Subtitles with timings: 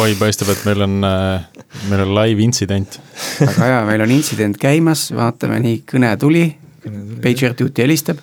[0.00, 0.98] oi, paistab, et meil on,
[1.90, 3.00] meil on live intsident.
[3.40, 6.46] väga hea, meil on intsident käimas, vaatame nii, kõne tuli.
[7.22, 8.18] Pager duty helistab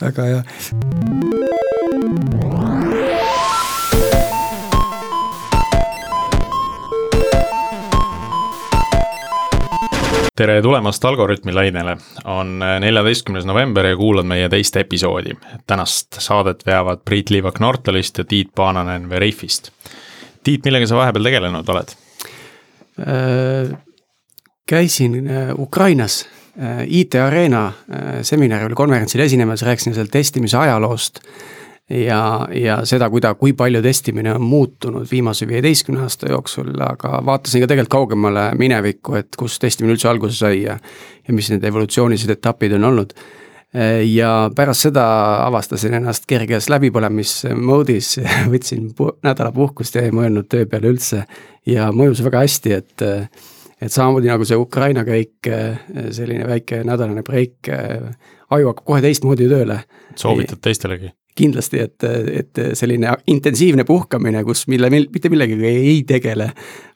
[0.00, 1.35] väga hea.
[10.36, 11.96] Tere tulemast Algorütmi lainele,
[12.28, 15.34] on neljateistkümnes november ja kuulad meie teist episoodi.
[15.66, 19.70] tänast saadet veavad Priit Liivak Nortalist ja Tiit Paananen Veriffist.
[20.44, 21.94] Tiit, millega sa vahepeal tegelenud oled?
[23.00, 23.78] Äh,
[24.68, 26.28] käisin äh, Ukrainas
[26.60, 27.72] äh, IT Arena
[28.22, 31.20] seminaril, konverentsil esinemas, rääkisin seal testimise ajaloost
[31.90, 37.62] ja, ja seda, kuida-, kui palju testimine on muutunud viimase viieteistkümne aasta jooksul, aga vaatasin
[37.62, 40.78] ka tegelikult kaugemale minevikku, et kus testimine üldse alguse sai ja
[41.26, 43.16] ja mis need evolutsioonilised etapid on olnud.
[44.08, 45.02] ja pärast seda
[45.44, 48.14] avastasin ennast kerges läbipõlemis mode'is,
[48.52, 51.24] võtsin pu-, nädala puhkust ja ei mõelnud töö peale üldse
[51.66, 53.06] ja mõjus väga hästi, et
[53.76, 55.50] et samamoodi nagu see Ukraina käik,
[56.16, 59.82] selline väike nädalane breik, aju hakkab kohe teistmoodi tööle.
[60.16, 61.12] soovitad teistelegi?
[61.36, 62.06] Kindlasti, et,
[62.40, 66.50] et selline intensiivne puhkamine, kus mille, mitte millegagi ei tegele,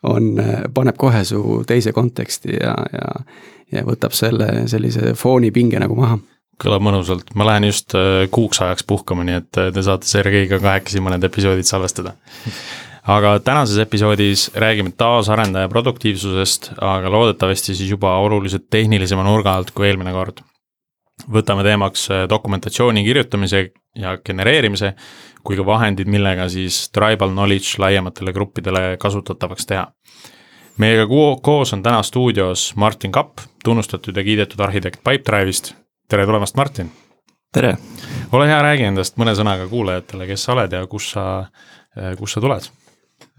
[0.08, 0.32] on,
[0.74, 3.14] paneb kohe su teise konteksti ja, ja,
[3.76, 6.18] ja võtab selle sellise foonipinge nagu maha.
[6.60, 10.60] Kõlab mõnusalt, ma lähen just äh, kuuks ajaks puhkama, nii et äh, te saate Sergeiga
[10.60, 12.12] kahekesi mõned episoodid salvestada.
[13.16, 19.72] aga tänases episoodis räägime taas arendaja produktiivsusest, aga loodetavasti siis juba oluliselt tehnilisema nurga alt
[19.72, 20.44] kui eelmine kord
[21.32, 24.94] võtame teemaks äh, dokumentatsiooni kirjutamise ja genereerimise,
[25.44, 29.86] kui ka vahendid, millega siis tribal knowledge laiematele gruppidele kasutatavaks teha.
[30.78, 31.06] meiega
[31.42, 35.74] koos on täna stuudios Martin Kapp, tunnustatud ja kiidetud arhitekt Pipedrive'ist.
[36.08, 36.90] tere tulemast, Martin!
[37.52, 37.76] tere!
[38.32, 41.46] ole hea, räägi endast mõne sõnaga kuulajatele, kes sa oled ja kus sa,
[41.98, 42.70] äh, kust sa tuled?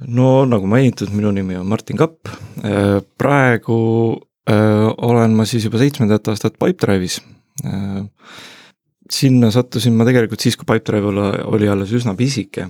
[0.07, 5.77] no nagu mainitud, minu nimi on Martin Kapp, äh, praegu öö, olen ma siis juba
[5.77, 7.21] seitsmendat aastat Pipedrive'is
[9.11, 11.11] sinna sattusin ma tegelikult siis, kui Pipedrive
[11.51, 12.67] oli alles üsna pisike.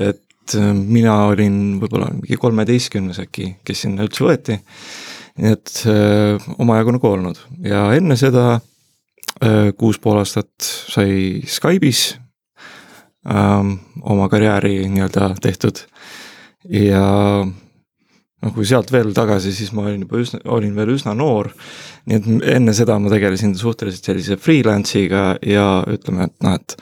[0.00, 4.58] et äh, mina olin võib-olla mingi kolmeteistkümnes äkki, kes sinna üldse võeti.
[5.38, 8.60] nii et äh, omajagu nagu olnud ja enne seda
[9.76, 12.14] kuus pool aastat sai Skype'is
[13.28, 15.82] öö, oma karjääri nii-öelda tehtud
[16.72, 17.02] ja
[18.46, 21.50] noh, kui sealt veel tagasi, siis ma olin juba üsna, olin veel üsna noor.
[22.06, 26.76] nii et enne seda ma tegelesin suhteliselt sellise freelance'iga ja ütleme, et noh, et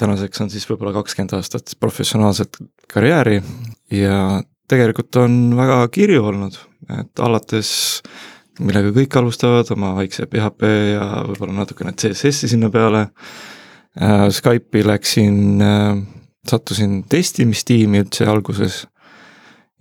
[0.00, 2.58] tänaseks on siis võib-olla kakskümmend aastat professionaalset
[2.90, 3.38] karjääri
[3.94, 4.40] ja
[4.70, 6.58] tegelikult on väga kirju olnud,
[6.98, 7.70] et alates
[8.60, 14.26] millega kõik alustavad, oma väikse PHP ja võib-olla natukene CSS-i sinna peale äh,.
[14.34, 16.00] Skype'i läksin äh,,
[16.48, 18.84] sattusin testimistiimi üldse alguses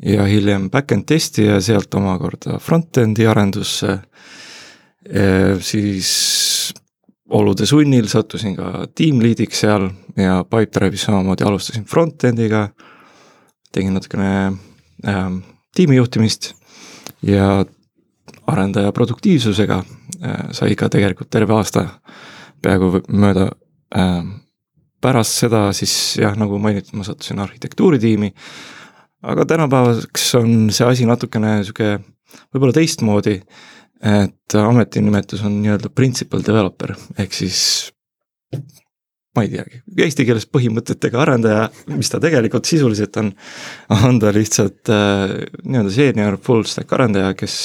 [0.05, 3.99] ja hiljem back-end testi ja sealt omakorda front-end'i arendusse.
[5.59, 6.09] siis
[7.29, 12.69] olude sunnil sattusin ka team lead'iks seal ja Pipedrive'is samamoodi alustasin front-end'iga.
[13.71, 14.51] tegin natukene
[15.07, 15.25] äh,
[15.75, 16.53] tiimijuhtimist
[17.21, 17.65] ja
[18.47, 19.83] arendaja produktiivsusega
[20.23, 21.87] äh, sai ka tegelikult terve aasta
[22.61, 23.51] peaaegu mööda
[23.95, 24.23] äh,.
[25.01, 28.33] pärast seda siis jah, nagu mainitud, ma sattusin arhitektuuritiimi
[29.23, 31.97] aga tänapäevaks on see asi natukene sihuke
[32.53, 33.39] võib-olla teistmoodi.
[33.99, 37.91] et ametinimetus on nii-öelda principal developer ehk siis
[39.35, 43.33] ma ei teagi, eesti keeles põhimõtetega arendaja, mis ta tegelikult sisuliselt on,
[43.93, 47.59] on ta lihtsalt äh, nii-öelda senior full stack arendaja, kes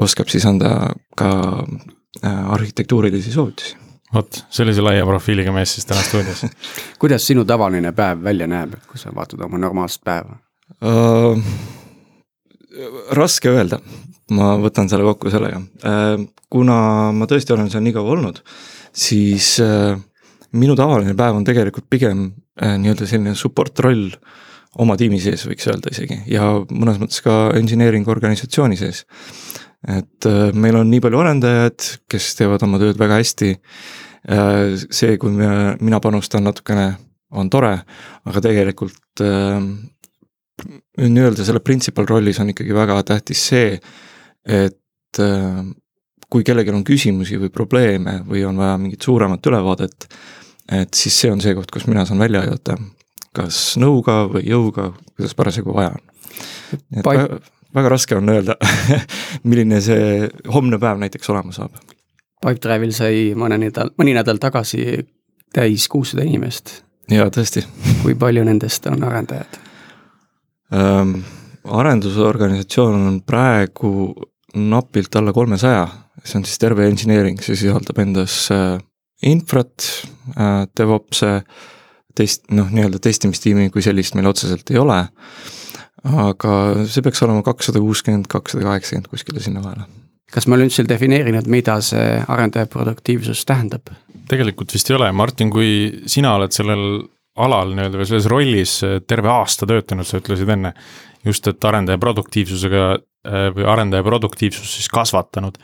[0.00, 1.30] oskab siis anda ka
[1.60, 3.76] äh, arhitektuurilisi soovitusi
[4.14, 6.46] vot, sellise laia profiiliga mees siis täna stuudios
[7.02, 10.40] kuidas sinu tavaline päev välja näeb, kui sa vaatad oma normaalset päeva?
[10.78, 11.38] Uh,?
[13.16, 13.80] raske öelda,
[14.36, 16.76] ma võtan selle kokku sellega uh,, kuna
[17.14, 18.40] ma tõesti olen seal nii kaua olnud,
[18.96, 19.98] siis uh,
[20.56, 24.08] minu tavaline päev on tegelikult pigem uh, nii-öelda selline support roll
[24.80, 29.04] oma tiimi sees, võiks öelda isegi, ja mõnes mõttes ka engineering organisatsiooni sees.
[29.88, 35.16] et uh, meil on nii palju arendajaid, kes teevad oma tööd väga hästi uh,, see,
[35.18, 36.92] kui me, mina panustan natukene,
[37.30, 37.76] on tore,
[38.26, 39.58] aga tegelikult uh,
[41.00, 43.76] nii-öelda selle principal rollis on ikkagi väga tähtis see,
[44.46, 45.60] et äh,
[46.30, 50.08] kui kellelgi on küsimusi või probleeme või on vaja mingit suuremat ülevaadet,
[50.80, 52.78] et siis see on see koht, kus mina saan välja aidata.
[53.34, 57.02] kas nõuga või jõuga, kuidas parasjagu vaja on.
[57.04, 57.40] väga,
[57.74, 58.56] väga raske on öelda
[59.48, 61.78] milline see homne päev näiteks olema saab.
[62.40, 65.06] Pipedrive'il sai mõne nädal, mõni nädal tagasi
[65.54, 66.80] täis kuussada inimest
[67.10, 67.64] jaa, tõesti.
[68.02, 69.69] kui palju nendest on arendajad
[70.74, 71.20] ähm,?
[71.70, 73.90] arendusorganisatsioon on praegu
[74.56, 75.82] napilt alla kolmesaja,
[76.24, 78.78] see on siis terve engineering, see sisaldab endas äh,
[79.28, 79.84] infrat
[80.34, 81.40] äh,, DevOps'e,
[82.16, 85.02] test, noh, nii-öelda testimistiimi kui sellist meil otseselt ei ole.
[86.00, 86.52] aga
[86.88, 89.84] see peaks olema kakssada kuuskümmend, kakssada kaheksakümmend kuskile sinna vahele.
[90.32, 93.92] kas me oleme üldse defineerinud, mida see arendaja produktiivsus tähendab?
[94.30, 97.02] tegelikult vist ei ole, Martin, kui sina oled sellel
[97.44, 98.78] alal nii-öelda või selles rollis
[99.08, 100.74] terve aasta töötanud, sa ütlesid enne,
[101.26, 105.58] just, et arendaja produktiivsusega äh, või arendaja produktiivsust siis kasvatanud,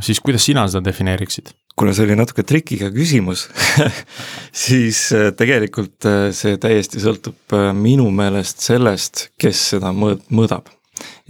[0.00, 1.54] siis kuidas sina seda defineeriksid?
[1.72, 3.46] kuna see oli natuke trikiga küsimus
[4.66, 10.68] siis äh, tegelikult äh, see täiesti sõltub minu meelest sellest, kes seda mõõt-, mõõdab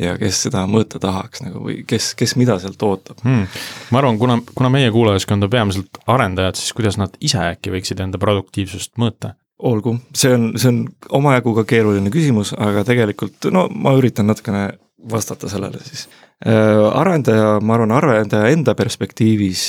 [0.01, 3.47] ja kes seda mõõta tahaks nagu või kes, kes mida sealt ootab hmm..
[3.95, 8.03] ma arvan, kuna, kuna meie kuulajaskond on peamiselt arendajad, siis kuidas nad ise äkki võiksid
[8.05, 9.37] enda produktiivsust mõõta?
[9.63, 10.83] Olgu, see on, see on
[11.21, 14.67] omajagu ka keeruline küsimus, aga tegelikult no ma üritan natukene
[15.11, 16.09] vastata sellele siis
[16.47, 16.99] äh,.
[16.99, 19.65] arendaja, ma arvan, arendaja enda perspektiivis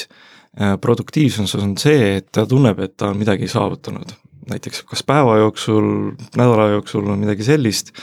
[0.59, 4.17] äh, produktiivsus on see, et ta tunneb, et ta on midagi saavutanud.
[4.49, 5.85] näiteks kas päeva jooksul,
[6.35, 7.93] nädala jooksul või midagi sellist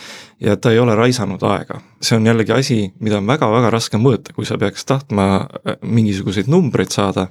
[0.41, 1.81] ja ta ei ole raisanud aega.
[2.01, 6.49] see on jällegi asi, mida on väga-väga raske mõõta, kui sa peaks tahtma äh, mingisuguseid
[6.49, 7.29] numbreid saada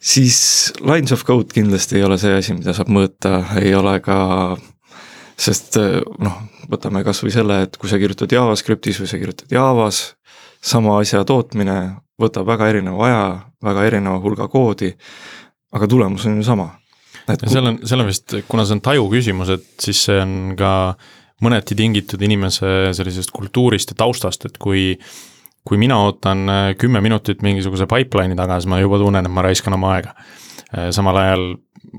[0.00, 4.18] siis lines of code kindlasti ei ole see asi, mida saab mõõta, ei ole ka,
[5.40, 10.02] sest noh, võtame kasvõi selle, et kui sa kirjutad JavaScriptis või sa kirjutad Javas,
[10.60, 11.76] sama asja tootmine
[12.20, 13.22] võtab väga erineva aja,
[13.64, 14.92] väga erineva hulga koodi,
[15.72, 16.68] aga tulemus on ju sama.
[17.30, 20.54] et seal on, seal on vist, kuna see on taju küsimus, et siis see on
[20.58, 20.72] ka
[21.44, 24.92] mõneti tingitud inimese sellisest kultuurist ja taustast, et kui
[25.66, 29.44] kui mina ootan äh, kümme minutit mingisuguse pipeline'i taga, siis ma juba tunnen, et ma
[29.44, 30.14] raiskan oma aega.
[30.70, 31.44] Äh, samal ajal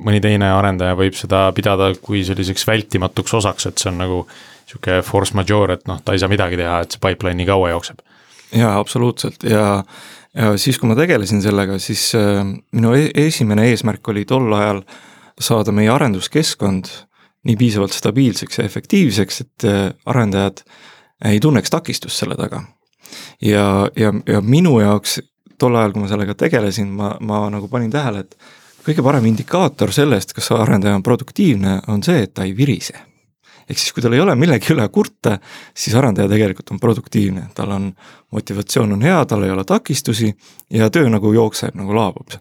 [0.06, 4.24] mõni teine arendaja võib seda pidada kui selliseks vältimatuks osaks, et see on nagu
[4.70, 7.72] sihuke force majeure, et noh, ta ei saa midagi teha, et see pipeline nii kaua
[7.74, 8.02] jookseb.
[8.56, 9.84] jaa, absoluutselt ja,
[10.36, 12.44] ja siis, kui ma tegelesin sellega, siis äh,
[12.76, 14.84] minu e esimene eesmärk oli tol ajal
[15.42, 16.92] saada meie arenduskeskkond
[17.48, 20.64] nii piisavalt stabiilseks ja efektiivseks, et äh, arendajad
[21.26, 22.64] ei tunneks takistust selle taga
[23.42, 23.66] ja,
[23.96, 25.20] ja, ja minu jaoks
[25.62, 28.36] tol ajal, kui ma sellega tegelesin, ma, ma nagu panin tähele, et
[28.86, 32.98] kõige parem indikaator sellest, kas arendaja on produktiivne, on see, et ta ei virise.
[33.70, 35.38] ehk siis, kui tal ei ole millegi üle kurta,
[35.78, 37.92] siis arendaja tegelikult on produktiivne, tal on,
[38.36, 40.32] motivatsioon on hea, tal ei ole takistusi
[40.74, 42.36] ja töö nagu jookseb, nagu laabub.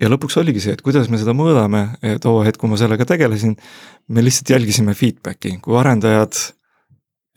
[0.00, 1.84] ja lõpuks oligi see, et kuidas me seda mõõdame,
[2.20, 3.54] too hetk, kui ma sellega tegelesin,
[4.08, 6.40] me lihtsalt jälgisime feedback'i, kui arendajad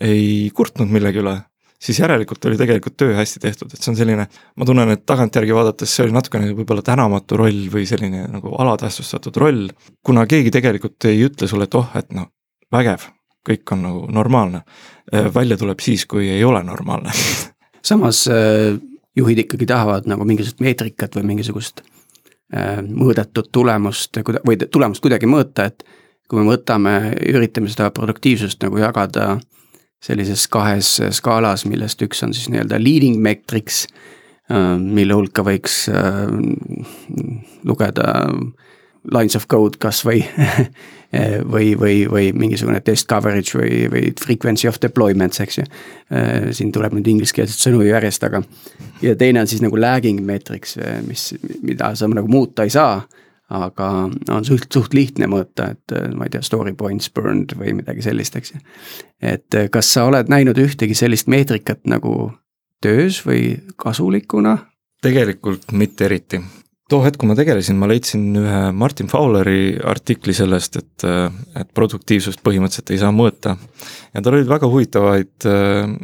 [0.02, 1.36] ei kurtnud millegi üle,
[1.80, 5.56] siis järelikult oli tegelikult töö hästi tehtud, et see on selline, ma tunnen, et tagantjärgi
[5.56, 9.68] vaadates see oli natukene võib-olla tänamatu roll või selline nagu alatähtsustatud roll,
[10.06, 12.32] kuna keegi tegelikult ei ütle sulle, et oh, et noh,
[12.74, 13.10] vägev,
[13.46, 14.64] kõik on nagu normaalne.
[15.14, 17.14] Äh, välja tuleb siis, kui ei ole normaalne
[17.90, 18.78] samas äh,
[19.16, 25.70] juhid ikkagi tahavad nagu mingisugust meetrikat või mingisugust äh, mõõdetud tulemust või tulemust kuidagi mõõta,
[25.70, 25.86] et
[26.30, 26.96] kui me võtame,
[27.30, 29.36] üritame seda produktiivsust nagu jagada
[30.06, 33.86] sellises kahes skaalas, millest üks on siis nii-öelda leading metrics,
[34.52, 36.28] äh, mille hulka võiks äh,
[37.66, 38.12] lugeda
[39.14, 40.24] lines of code kas või
[41.54, 45.68] või, või, mingisugune test coverage või, või frequency of deployments, eks ju.
[46.12, 48.42] Äh, siin tuleb nüüd ingliskeelseid sõnu järjest, aga
[49.06, 50.76] ja teine on siis nagu lagging metrics,
[51.08, 51.30] mis,
[51.64, 53.00] mida sa nagu muuta ei saa
[53.50, 53.90] aga
[54.34, 58.06] on suht, suht lihtne mõõta, et äh, ma ei tea, story points burned või midagi
[58.06, 58.62] sellist, eks ju.
[59.22, 62.32] et äh, kas sa oled näinud ühtegi sellist meetrikat nagu
[62.82, 64.58] töös või kasulikuna?
[65.06, 66.40] tegelikult mitte eriti,
[66.90, 71.06] too hetk, kui ma tegelesin, ma leidsin ühe Martin Fowleri artikli sellest, et,
[71.58, 73.56] et produktiivsust põhimõtteliselt ei saa mõõta.
[74.14, 75.96] ja tal olid väga huvitavaid äh,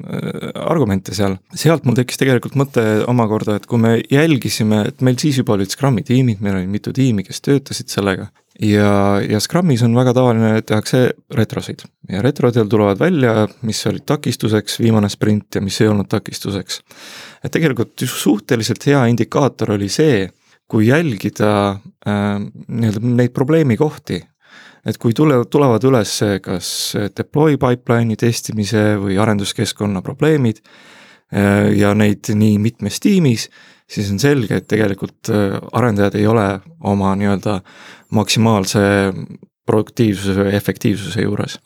[0.66, 5.38] argumente seal, sealt mul tekkis tegelikult mõte omakorda, et kui me jälgisime, et meil siis
[5.38, 8.32] juba olid Scrumi tiimid, meil oli mitu tiimi, kes töötasid sellega.
[8.62, 14.82] ja, ja Scrumis on väga tavaline, tehakse retrosid ja retrodel tulevad välja, mis olid takistuseks,
[14.82, 16.82] viimane sprint ja mis ei olnud takistuseks.
[17.46, 20.30] et tegelikult suhteliselt hea indikaator oli see
[20.72, 21.52] kui jälgida
[22.08, 22.38] äh,
[22.68, 24.22] nii-öelda neid probleemikohti,
[24.88, 26.14] et kui tule, tulevad üles
[26.44, 26.70] kas
[27.18, 33.50] deploy pipeline'i testimise või arenduskeskkonna probleemid äh, ja neid nii mitmes tiimis,
[33.92, 36.48] siis on selge, et tegelikult äh, arendajad ei ole
[36.88, 37.60] oma nii-öelda
[38.16, 38.82] maksimaalse
[39.68, 41.60] produktiivsuse või efektiivsuse juures.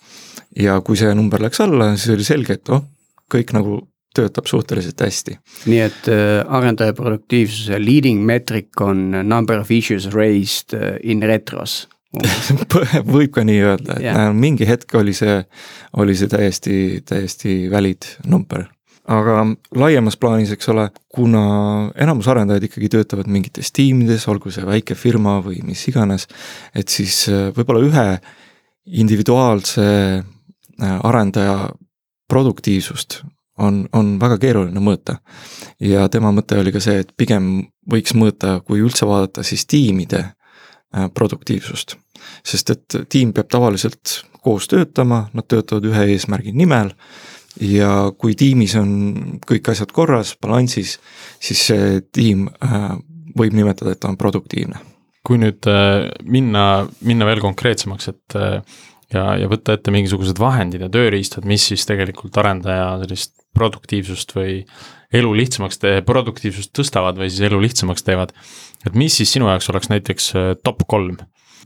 [0.60, 2.84] ja kui see number läks alla, siis oli selge, et oh,
[3.32, 3.84] kõik nagu
[4.16, 5.40] töötab suhteliselt hästi.
[5.72, 11.86] nii et äh, arendaja produktiivsuse leading metric on number of issues raised äh, in retros
[13.16, 14.30] võib ka nii öelda, et yeah.
[14.36, 15.42] mingi hetk oli see,
[16.00, 18.66] oli see täiesti, täiesti valid number.
[19.06, 19.44] aga
[19.78, 21.44] laiemas plaanis, eks ole, kuna
[22.02, 26.26] enamus arendajaid ikkagi töötavad mingites tiimides, olgu see väike firma või mis iganes,
[26.74, 28.08] et siis äh, võib-olla ühe
[29.04, 31.70] individuaalse äh, arendaja
[32.30, 33.22] produktiivsust
[33.58, 35.20] on, on väga keeruline mõõta.
[35.80, 40.22] ja tema mõte oli ka see, et pigem võiks mõõta, kui üldse vaadata, siis tiimide
[40.24, 41.98] äh, produktiivsust.
[42.44, 46.92] sest et tiim peab tavaliselt koos töötama, nad töötavad ühe eesmärgi nimel
[47.62, 48.90] ja kui tiimis on
[49.48, 51.00] kõik asjad korras, balansis,
[51.40, 52.92] siis see tiim äh,
[53.38, 54.80] võib nimetada, et ta on produktiivne.
[55.26, 58.36] kui nüüd äh, minna, minna veel konkreetsemaks, et
[59.14, 64.64] ja, ja võtta ette mingisugused vahendid ja tööriistad, mis siis tegelikult arendaja sellist produktiivsust või
[65.16, 68.34] elu lihtsamaks produktiivsust tõstavad või siis elu lihtsamaks teevad.
[68.86, 71.18] et mis siis sinu jaoks oleks näiteks äh, top kolm?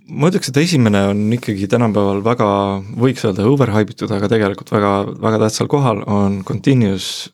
[0.09, 2.49] ma ütleks, et esimene on ikkagi tänapäeval väga,
[2.97, 7.29] võiks öelda overhype itud, aga tegelikult väga, väga tähtsal kohal on continuous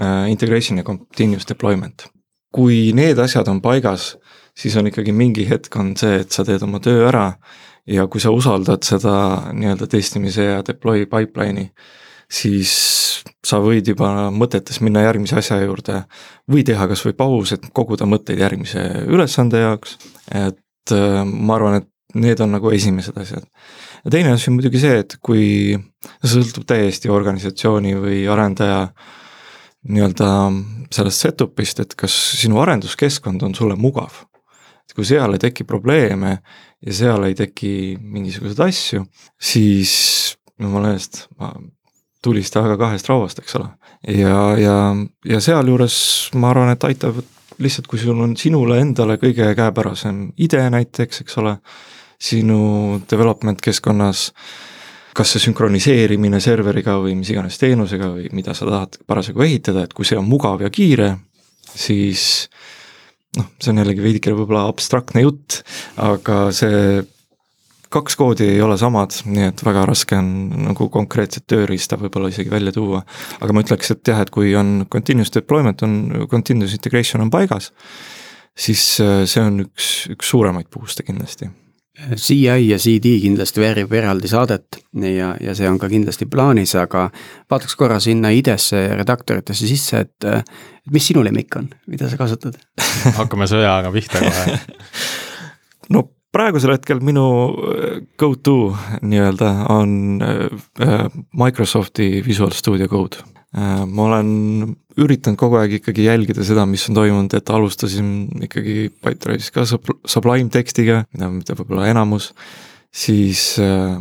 [0.00, 2.06] äh, integration ja continuous deployment.
[2.54, 4.16] kui need asjad on paigas,
[4.58, 7.28] siis on ikkagi mingi hetk on see, et sa teed oma töö ära
[7.86, 9.14] ja kui sa usaldad seda
[9.54, 11.70] nii-öelda testimise ja deploy pipeline'i,
[12.30, 12.72] siis
[13.46, 16.02] sa võid juba mõtetes minna järgmise asja juurde
[16.50, 19.96] või teha kas või paus, et koguda mõtteid järgmise ülesande jaoks,
[20.30, 23.46] et äh, ma arvan, et need on nagu esimesed asjad.
[24.04, 25.76] ja teine asi on muidugi see, et kui,
[26.24, 28.88] sõltub täiesti organisatsiooni või arendaja
[29.88, 30.30] nii-öelda
[30.92, 34.24] sellest setup'ist, et kas sinu arenduskeskkond on sulle mugav.
[34.88, 36.40] et kui seal ei teki probleeme
[36.86, 39.04] ja seal ei teki mingisuguseid asju,
[39.38, 39.92] siis
[40.60, 41.52] jumala eest, ma
[42.22, 43.68] tulista väga kahest rauast, eks ole.
[44.08, 44.78] ja, ja,
[45.24, 45.96] ja sealjuures
[46.40, 47.20] ma arvan, et aitab
[47.60, 51.56] lihtsalt, kui sul on sinule endale kõige käepärasem idee näiteks, eks ole,
[52.20, 54.30] sinu development keskkonnas,
[55.16, 59.94] kas see sünkroniseerimine serveriga või mis iganes teenusega või mida sa tahad parasjagu ehitada, et
[59.96, 61.14] kui see on mugav ja kiire,
[61.72, 62.50] siis
[63.38, 65.62] noh, see on jällegi veidike võib-olla abstraktne jutt,
[66.00, 67.00] aga see
[67.90, 70.28] kaks koodi ei ole samad, nii et väga raske on
[70.68, 73.02] nagu konkreetset tööriista võib-olla isegi välja tuua.
[73.40, 75.96] aga ma ütleks, et jah, et kui on continuous deployment on,
[76.30, 77.72] continuous integration on paigas,
[78.54, 81.50] siis äh, see on üks, üks suuremaid boost'e kindlasti.
[82.16, 87.08] CI ja CD kindlasti väärib eraldi saadet ja, ja see on ka kindlasti plaanis, aga
[87.50, 92.16] vaataks korra sinna IDE-sse ja redaktoritesse sisse, et et mis sinu lemmik on, mida sa
[92.16, 92.56] kasutad?
[93.18, 94.56] hakkame sõjaga pihta kohe.
[95.94, 98.72] no praegusel hetkel minu äh, go-to
[99.02, 103.24] nii-öelda on äh, Microsofti Visual Studio Code.
[103.56, 108.12] Äh, ma olen üritanud kogu aeg ikkagi jälgida seda, mis on toimunud, et alustasin
[108.46, 112.30] ikkagi Pipedrive'is ka Sublime tekstiga, mida, mida võib-olla enamus,
[112.94, 113.98] siis äh,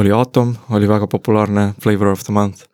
[0.00, 2.64] oli Atom, oli väga populaarne flavor of the month,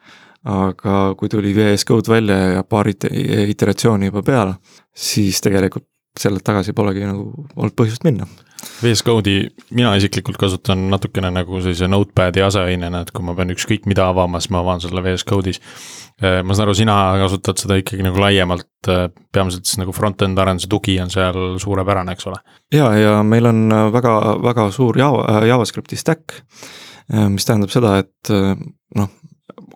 [0.47, 3.11] aga kui tuli VS Code välja ja paar ite-,
[3.55, 4.57] iteratsiooni juba peale,
[4.95, 5.87] siis tegelikult
[6.19, 8.27] sellelt tagasi polegi nagu olnud põhjust minna.
[8.83, 9.47] VS Code'i
[9.77, 14.41] mina isiklikult kasutan natukene nagu sellise notepad'i aseainena, et kui ma pean ükskõik mida avama,
[14.43, 15.63] siis ma avan selle VS Code'is.
[16.23, 18.69] ma saan aru, sina kasutad seda ikkagi nagu laiemalt,
[19.35, 22.39] peamiselt siis nagu front-end arenduse tugi on seal suurepärane, eks ole?
[22.75, 26.39] ja, ja meil on väga, väga suur Java, JavaScripti stack,
[27.33, 28.33] mis tähendab seda, et
[28.99, 29.11] noh,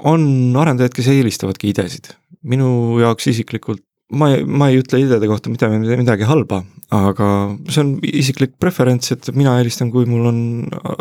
[0.06, 0.22] on
[0.60, 2.14] arendajaid, kes eelistavadki idesid.
[2.46, 3.82] minu jaoks isiklikult
[4.14, 6.62] ma ei, ma ei ütle ideede kohta mitte midagi halba,
[6.94, 7.28] aga
[7.66, 10.40] see on isiklik preferents, et mina eelistan, kui mul on,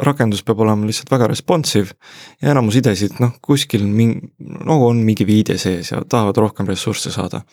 [0.06, 1.94] rakendus peab olema lihtsalt väga responsive.
[2.42, 4.32] ja enamus idesid, noh kuskil mingi,
[4.66, 7.44] no on mingi viide sees ja tahavad rohkem ressursse saada.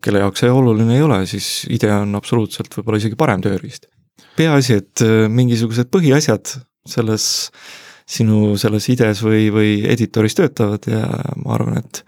[0.00, 3.86] kelle jaoks see oluline ei ole, siis idee on absoluutselt võib-olla isegi parem tööriist.
[4.36, 6.56] peaasi, et mingisugused põhiasjad
[6.88, 7.50] selles
[8.10, 11.04] sinu selles idees või, või editoris töötavad ja
[11.38, 12.02] ma arvan, et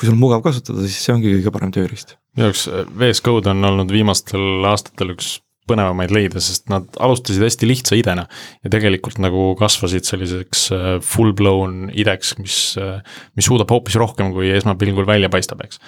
[0.00, 2.16] kui sul on mugav kasutada, siis see ongi kõige parem tööriist.
[2.32, 2.64] minu jaoks
[2.96, 5.34] VS Code on olnud viimastel aastatel üks
[5.70, 8.24] põnevamaid leida, sest nad alustasid hästi lihtsa idena
[8.64, 10.64] ja tegelikult nagu kasvasid selliseks
[11.06, 12.56] full blown ideks, mis,
[13.36, 15.82] mis suudab hoopis rohkem, kui esmapilgul välja paistab, eks.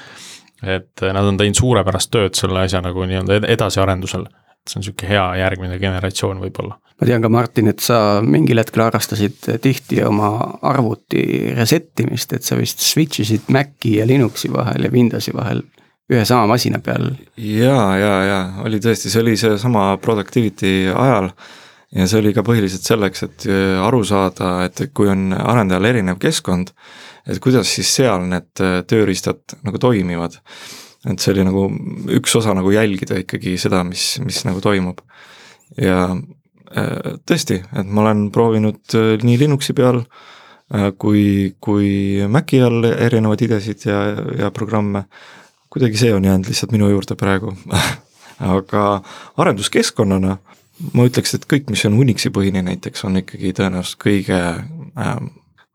[0.63, 4.29] et nad on teinud suurepärast tööd selle asja nagu nii-öelda edasiarendusel
[4.69, 6.79] see on niisugune hea järgmine generatsioon võib-olla.
[7.01, 10.33] ma tean ka, Martin, et sa mingil hetkel harrastasid tihti oma
[10.69, 11.25] arvuti
[11.57, 15.65] reset imist, et sa vist switch isid Maci ja Linuxi vahel ja Windowsi vahel
[16.13, 17.11] ühe sama masina peal.
[17.37, 21.33] ja, ja, ja oli tõesti, see oli seesama productivity ajal
[21.93, 23.49] ja see oli ka põhiliselt selleks, et
[23.83, 26.73] aru saada, et kui on arendajal erinev keskkond,
[27.29, 30.39] et kuidas siis seal need tööriistad nagu toimivad
[31.09, 31.67] et see oli nagu
[32.19, 35.03] üks osa nagu jälgida ikkagi seda, mis, mis nagu toimub.
[35.81, 36.13] ja
[37.29, 38.95] tõesti, et ma olen proovinud
[39.25, 40.03] nii Linuxi peal
[41.01, 43.99] kui, kui Maci all erinevaid idesid ja,
[44.39, 45.05] ja programme.
[45.73, 47.55] kuidagi see on jäänud lihtsalt minu juurde praegu
[48.57, 49.03] aga
[49.37, 50.37] arenduskeskkonnana
[50.97, 55.17] ma ütleks, et kõik, mis on Unixi põhine näiteks, on ikkagi tõenäoliselt kõige äh,,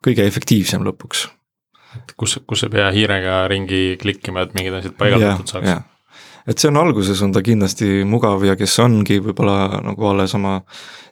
[0.04, 1.28] kõige efektiivsem lõpuks.
[2.18, 5.94] Kus, kus ei pea hiirega ringi klikkima, et mingid asjad paigaldatud saaks?
[6.48, 10.62] et see on alguses, on ta kindlasti mugav ja kes ongi võib-olla nagu alles oma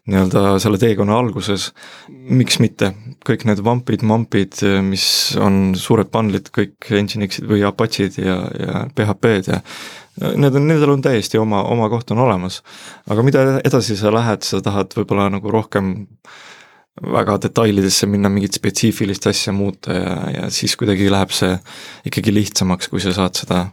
[0.06, 1.72] nii-öelda selle teekonna alguses,
[2.08, 2.92] miks mitte,
[3.26, 5.08] kõik need vampid, mampid, mis
[5.42, 9.62] on suured bundle'id, kõik Nginxid või Apache'id ja, ja PHP-d ja
[10.22, 12.62] need on, nendel on täiesti oma, oma koht on olemas.
[13.10, 15.96] aga mida edasi sa lähed, sa tahad võib-olla nagu rohkem
[17.02, 21.58] väga detailidesse minna, mingit spetsiifilist asja muuta ja, ja siis kuidagi läheb see
[22.08, 23.66] ikkagi lihtsamaks, kui sa saad seda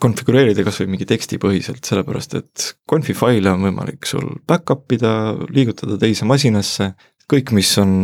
[0.00, 5.12] konfigureerida kas või mingi tekstipõhiselt, sellepärast et confi faile on võimalik sul back-up ida,
[5.48, 6.90] liigutada teise masinasse,
[7.32, 7.94] kõik, mis on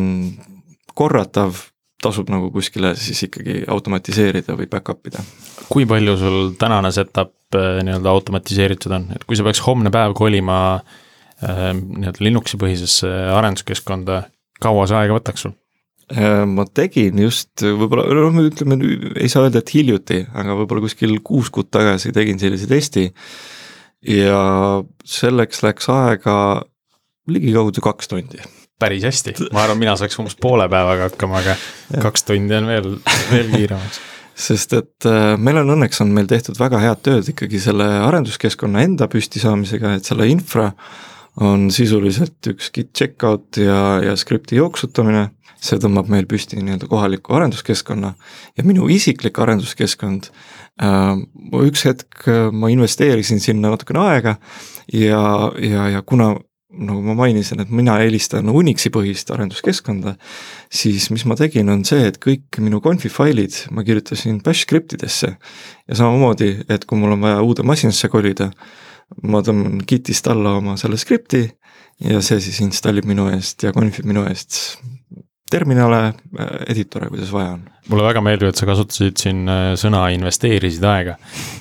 [0.97, 1.61] korratav,
[2.03, 5.23] tasub nagu kuskile siis ikkagi automatiseerida või back-up ida.
[5.69, 10.17] kui palju sul tänane setup äh, nii-öelda automatiseeritud on, et kui sa peaks homne päev
[10.19, 14.23] kolima äh, nii-öelda Linuxi põhisesse arenduskeskkonda,
[14.63, 15.55] kaua see aega võtaks sul?
[16.13, 18.79] Äh, ma tegin just võib-olla, noh, ütleme,
[19.17, 23.11] ei saa öelda, et hiljuti, aga võib-olla kuskil kuus kuud tagasi tegin sellise testi.
[24.03, 26.37] ja selleks läks aega
[27.31, 28.43] ligikaudu kaks tundi.
[28.83, 31.55] päris hästi, ma arvan, mina saaks umbes poole päevaga hakkama, aga
[32.03, 32.97] kaks tundi on veel,
[33.31, 34.03] veel kiiremaks
[34.47, 38.83] sest et äh, meil on õnneks on meil tehtud väga head tööd ikkagi selle arenduskeskkonna
[38.87, 40.73] enda püstisaamisega, et selle infra
[41.41, 45.31] on sisuliselt üks git checkout ja, ja skripti jooksutamine
[45.63, 48.13] see tõmbab meil püsti nii-öelda kohaliku arenduskeskkonna
[48.59, 50.29] ja minu isiklik arenduskeskkond
[50.83, 51.13] äh,,
[51.63, 54.37] üks hetk äh, ma investeerisin sinna natukene aega
[54.93, 55.23] ja,
[55.63, 56.35] ja, ja kuna
[56.73, 60.15] nagu ma mainisin, et mina eelistan Unixi põhist arenduskeskkonda,
[60.73, 65.35] siis mis ma tegin, on see, et kõik minu confi failid ma kirjutasin bash skriptidesse.
[65.89, 68.51] ja samamoodi, et kui mul on vaja uude masinasse kolida,
[69.23, 71.45] ma tõmban Gitist alla oma selle skripti
[72.09, 74.81] ja see siis installib minu eest ja confib minu eest
[75.53, 77.65] terminale, äh, editore, kuidas vaja on.
[77.91, 81.17] mulle väga meeldib, et sa kasutasid siin äh, sõna investeerisid aega.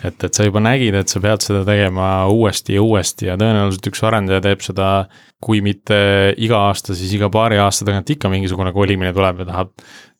[0.07, 3.89] et, et sa juba nägid, et sa pead seda tegema uuesti ja uuesti ja tõenäoliselt
[3.91, 4.91] üks arendaja teeb seda
[5.43, 5.97] kui mitte
[6.37, 9.73] iga aasta, siis iga paari aasta tagant ikka mingisugune kolimine tuleb ja tahab,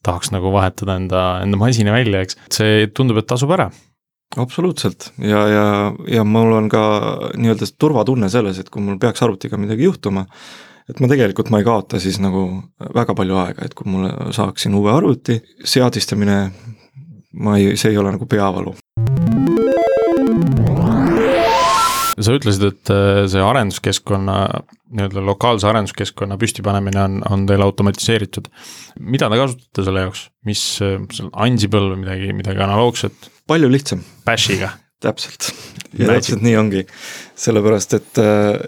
[0.03, 3.69] tahaks nagu vahetada enda, enda masina välja, eks, see tundub, et tasub ära
[4.37, 5.65] absoluutselt ja, ja,
[6.07, 6.83] ja mul on ka
[7.35, 10.25] nii-öelda turvatunne selles, et kui mul peaks arvutiga midagi juhtuma,
[10.89, 12.45] et ma tegelikult, ma ei kaota siis nagu
[12.95, 16.39] väga palju aega, et kui mulle saaksin uue arvuti, seadistamine,
[17.43, 18.75] ma ei, see ei ole nagu peavalu.
[22.25, 24.37] Sa ütlesid, et äh, see arenduskeskkonna,
[24.91, 28.49] nii-öelda lokaalse arenduskeskkonna püstipanemine on, on teil automatiseeritud.
[28.99, 30.97] mida te kasutate selle jaoks, mis, äh,
[31.31, 33.31] Ansible või midagi, midagi analoogset?
[33.49, 34.03] palju lihtsam.
[34.25, 34.75] Bashiga?
[35.01, 35.47] täpselt,
[35.97, 36.83] ja täpselt nii ongi,
[37.39, 38.59] sellepärast et äh,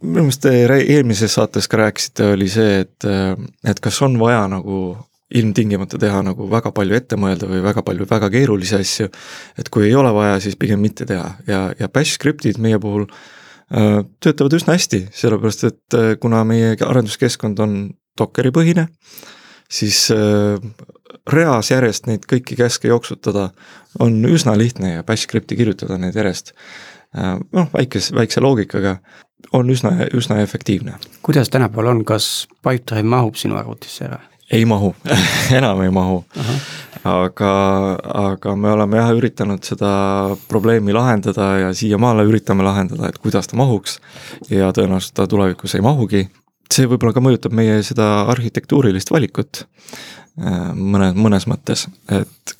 [0.00, 3.06] minu meelest te eelmises saates ka rääkisite, oli see, et,
[3.66, 4.94] et kas on vaja nagu
[5.34, 9.08] ilmtingimata teha nagu väga palju ette mõelda või väga palju väga keerulisi asju.
[9.58, 13.04] et kui ei ole vaja, siis pigem mitte teha ja, ja bash skriptid meie puhul
[13.04, 17.80] äh, töötavad üsna hästi, sellepärast et äh, kuna meie arenduskeskkond on
[18.18, 18.88] Dockeri põhine,
[19.70, 20.56] siis äh,
[21.28, 23.50] reas järjest neid kõiki käske jooksutada
[24.00, 26.54] on üsna lihtne ja bash skripti kirjutada neid järjest
[27.16, 27.36] äh,.
[27.52, 28.96] noh, väikese, väikse loogikaga
[29.52, 30.96] on üsna, üsna efektiivne.
[31.22, 34.22] kuidas tänapäeval on, kas Pipedrive mahub sinu arvutisse ära?
[34.50, 34.94] Ei mahu
[35.58, 36.24] enam ei mahu.
[37.04, 37.52] aga,
[38.14, 39.90] aga me oleme jah üritanud seda
[40.48, 44.00] probleemi lahendada ja siiamaale üritame lahendada, et kuidas ta mahuks.
[44.50, 46.28] ja tõenäoliselt ta tulevikus ei mahugi.
[46.72, 52.56] see võib-olla ka mõjutab meie seda arhitektuurilist valikut äh, mõne, mõnes mõttes, et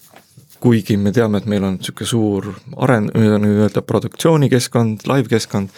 [0.61, 5.71] kuigi me teame, et meil on niisugune suur aren-, nii-öelda produktsioonikeskkond, live keskkond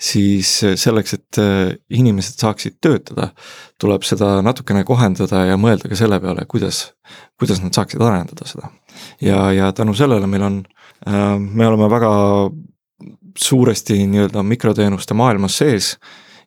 [0.00, 3.30] siis eh, selleks, et eh, inimesed saaksid töötada,
[3.80, 6.86] tuleb seda natukene kohendada ja mõelda ka selle peale, kuidas,
[7.40, 8.72] kuidas nad saaksid arendada seda.
[9.20, 10.62] ja, ja tänu sellele meil on,
[11.06, 12.12] äh, me oleme väga
[13.38, 15.92] suuresti nii-öelda mikroteenuste maailmas sees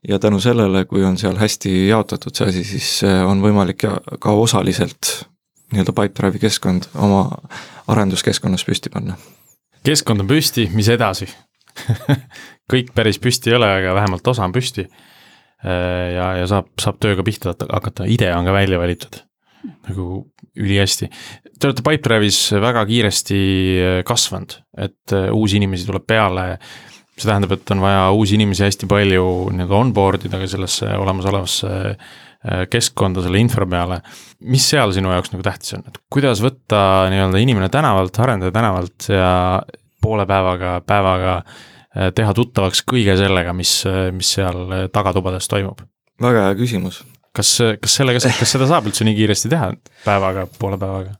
[0.07, 2.89] ja tänu sellele, kui on seal hästi jaotatud see asi, siis
[3.25, 3.85] on võimalik
[4.19, 5.13] ka osaliselt
[5.71, 7.23] nii-öelda Pipedrive'i keskkond oma
[7.87, 9.15] arenduskeskkonnas püsti panna.
[9.87, 11.29] keskkond on püsti, mis edasi
[12.71, 14.87] kõik päris püsti ei ole, aga vähemalt osa on püsti.
[15.63, 19.21] Äh, ja, ja saab, saab tööga pihta hakata, idee on ka välja valitud
[19.87, 20.07] nagu
[20.59, 21.07] ülihästi.
[21.55, 23.37] Te olete Pipedrive'is väga kiiresti
[23.79, 26.57] äh, kasvanud, et äh, uusi inimesi tuleb peale.
[27.13, 31.69] see tähendab, et on vaja uusi inimesi hästi palju nii-öelda onboard ida ka sellesse olemasolevasse
[32.73, 34.01] keskkonda selle infra peale.
[34.49, 39.07] mis seal sinu jaoks nagu tähtis on, et kuidas võtta nii-öelda inimene tänavalt, arendaja tänavalt
[39.13, 39.29] ja
[40.03, 43.81] poole päevaga, päevaga äh, teha tuttavaks kõige sellega, mis,
[44.13, 45.83] mis seal tagatubades toimub?
[46.21, 47.01] väga hea küsimus.
[47.33, 49.73] kas, kas sellega, kas seda saab üldse nii kiiresti teha,
[50.05, 51.17] päevaga, poole päevaga?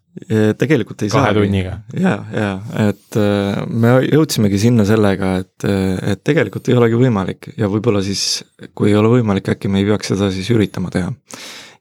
[0.58, 1.24] tegelikult ei saa.
[1.24, 1.80] kahe tunniga.
[1.98, 2.52] ja, ja
[2.90, 5.66] et äh, me jõudsimegi sinna sellega, et,
[6.14, 8.44] et tegelikult ei olegi võimalik ja võib-olla siis,
[8.78, 11.10] kui ei ole võimalik, äkki me ei peaks seda siis üritama teha.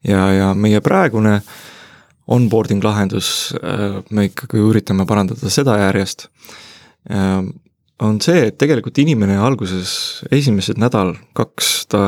[0.07, 1.39] ja, ja meie praegune
[2.33, 6.61] onboarding lahendus, äh, me ikkagi üritame parandada seda järjest, äh,
[7.09, 12.03] on see, et tegelikult inimene alguses esimesed nädal, kaks ta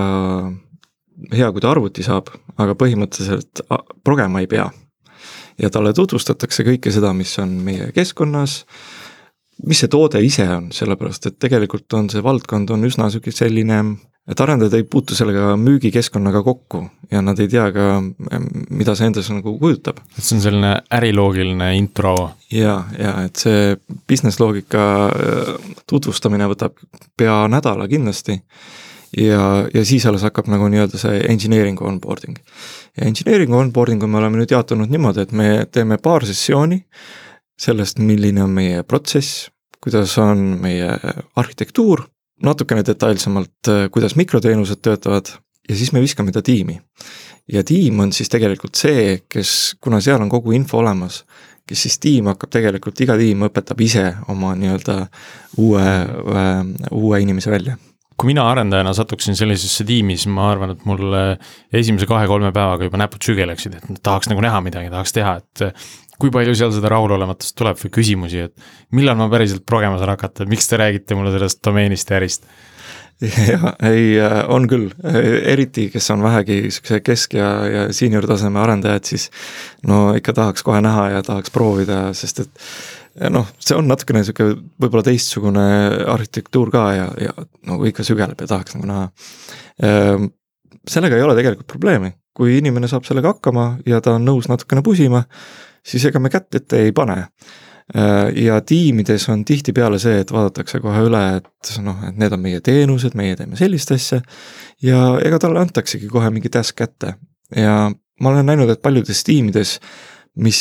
[1.32, 3.64] hea, kui ta arvuti saab, aga põhimõtteliselt
[4.06, 4.70] progema ei pea.
[5.62, 8.64] Ja talle tutvustatakse kõike seda, mis on meie keskkonnas,
[9.64, 13.80] mis see toode ise on, sellepärast et tegelikult on see valdkond on üsna sihuke selline,
[14.26, 17.90] et arendajad ei puutu sellega müügikeskkonnaga kokku ja nad ei tea ka,
[18.70, 20.00] mida see endas nagu kujutab.
[20.18, 22.16] et see on selline äriloogiline intro.
[22.52, 23.76] ja, ja et see
[24.10, 25.54] business loogika äh,
[25.90, 26.80] tutvustamine võtab
[27.18, 28.40] pea nädala kindlasti
[29.18, 32.38] ja, ja siis alles hakkab nagu nii-öelda see engineering onboarding.
[32.98, 36.82] ja engineering onboarding'u me oleme nüüd jaotanud niimoodi, et me teeme paar sessiooni
[37.62, 39.50] sellest, milline on meie protsess,
[39.84, 40.90] kuidas on meie
[41.40, 42.04] arhitektuur,
[42.44, 45.32] natukene detailsemalt, kuidas mikroteenused töötavad
[45.70, 46.82] ja siis me viskame ta tiimi.
[47.52, 51.24] ja tiim on siis tegelikult see, kes, kuna seal on kogu info olemas,
[51.68, 54.96] kes siis tiim hakkab tegelikult, iga tiim õpetab ise oma nii-öelda
[55.62, 55.90] uue,
[56.92, 57.78] uue inimese välja
[58.16, 61.18] kui mina arendajana satuksin sellisesse tiimi, siis ma arvan, et mul
[61.76, 65.66] esimese kahe-kolme päevaga juba näpud sügeleksid, et tahaks nagu näha midagi, tahaks teha, et
[66.22, 70.48] kui palju seal seda rahulolematust tuleb või küsimusi, et millal ma päriselt progema saan hakata,
[70.50, 72.48] miks te räägite mulle sellest domeenist ja ärist?
[73.24, 74.18] jah, ei,
[74.52, 74.90] on küll,
[75.48, 79.30] eriti, kes on vähegi siukse kesk- ja, ja senior taseme arendajad, siis
[79.88, 82.66] no ikka tahaks kohe näha ja tahaks proovida, sest et
[83.32, 84.50] noh, see on natukene sihuke
[84.82, 85.66] võib-olla teistsugune
[86.12, 87.36] arhitektuur ka ja, ja
[87.70, 89.06] nagu ikka sügeleb ja tahaks nagu näha.
[89.88, 90.28] Ehm,
[90.88, 94.84] sellega ei ole tegelikult probleemi, kui inimene saab sellega hakkama ja ta on nõus natukene
[94.86, 95.24] pusima,
[95.86, 97.28] siis ega me kätt ette ei pane.
[97.94, 102.42] Ehm, ja tiimides on tihtipeale see, et vaadatakse kohe üle, et noh, et need on
[102.42, 104.22] meie teenused, meie teeme sellist asja.
[104.82, 107.16] ja ega talle antaksegi kohe mingi task kätte
[107.56, 109.80] ja ma olen näinud, et paljudes tiimides
[110.36, 110.60] mis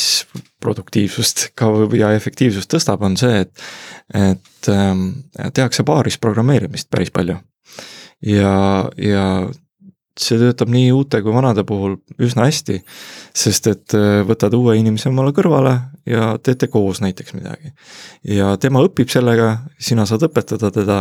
[0.63, 1.67] produktiivsust ka
[1.99, 3.65] ja efektiivsust tõstab, on see, et,
[4.15, 5.09] et ähm,
[5.55, 7.41] tehakse paaris programmeerimist päris palju.
[8.23, 8.55] ja,
[8.99, 9.25] ja
[10.21, 12.79] see töötab nii uute kui vanade puhul üsna hästi,
[13.35, 15.75] sest et äh, võtad uue inimese omale kõrvale
[16.09, 17.75] ja teete koos näiteks midagi.
[18.37, 20.99] ja tema õpib sellega, sina saad õpetada teda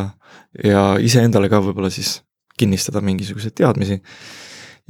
[0.63, 2.21] ja iseendale ka võib-olla siis
[2.57, 3.99] kinnistada mingisuguseid teadmisi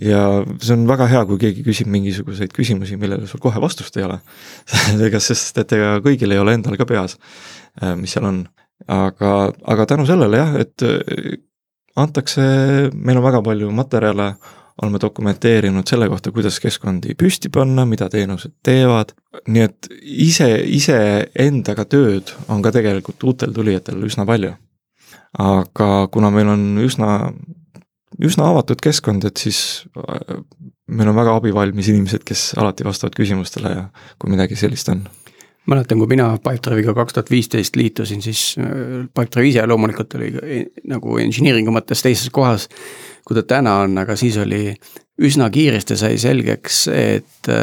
[0.02, 0.24] ja
[0.58, 4.20] see on väga hea, kui keegi küsib mingisuguseid küsimusi, millele sul kohe vastust ei ole
[5.08, 7.20] ega sest, et ega kõigil ei ole endal ka peas,
[7.82, 8.46] äh, mis seal on.
[8.90, 11.38] aga, aga tänu sellele jah, et äh,
[11.96, 12.44] antakse,
[12.94, 14.34] meil on väga palju materjale,
[14.82, 19.14] oleme dokumenteerinud selle kohta, kuidas keskkondi püsti panna, mida teenused teevad,
[19.48, 24.56] nii et ise, iseendaga tööd on ka tegelikult uutel tulijatel üsna palju.
[25.34, 27.16] aga kuna meil on üsna
[28.22, 30.38] üsna avatud keskkond, et siis äh,
[30.88, 33.86] meil on väga abivalmis inimesed, kes alati vastavad küsimustele ja
[34.22, 35.06] kui midagi sellist on
[35.70, 40.34] mäletan, kui mina Pipedrive'iga kaks tuhat viisteist liitusin, siis äh, Pipedrive ise loomulikult oli
[40.90, 42.68] nagu engineering'u mõttes teises kohas,
[43.28, 44.74] kui ta täna on, aga siis oli
[45.24, 47.54] üsna kiiresti sai selgeks, et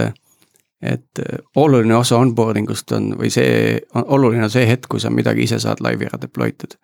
[0.80, 1.20] et
[1.60, 5.58] oluline osa onboarding ust on või see, oluline on see hetk, kui sa midagi ise
[5.60, 6.78] saad laivi ära deploy tud.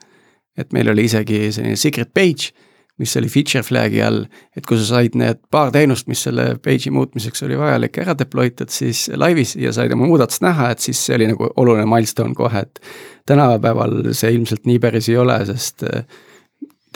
[0.56, 2.52] et meil oli isegi selline secret page
[3.00, 4.22] mis oli feature flag'i all,
[4.56, 8.52] et kui sa said need paar teenust, mis selle page'i muutmiseks oli vajalik, ära deploy
[8.56, 12.36] tud siis laivis ja said oma muudatust näha, et siis see oli nagu oluline milstone
[12.36, 12.80] kohe, et
[13.28, 16.06] tänapäeval see ilmselt nii päris ei ole, sest äh,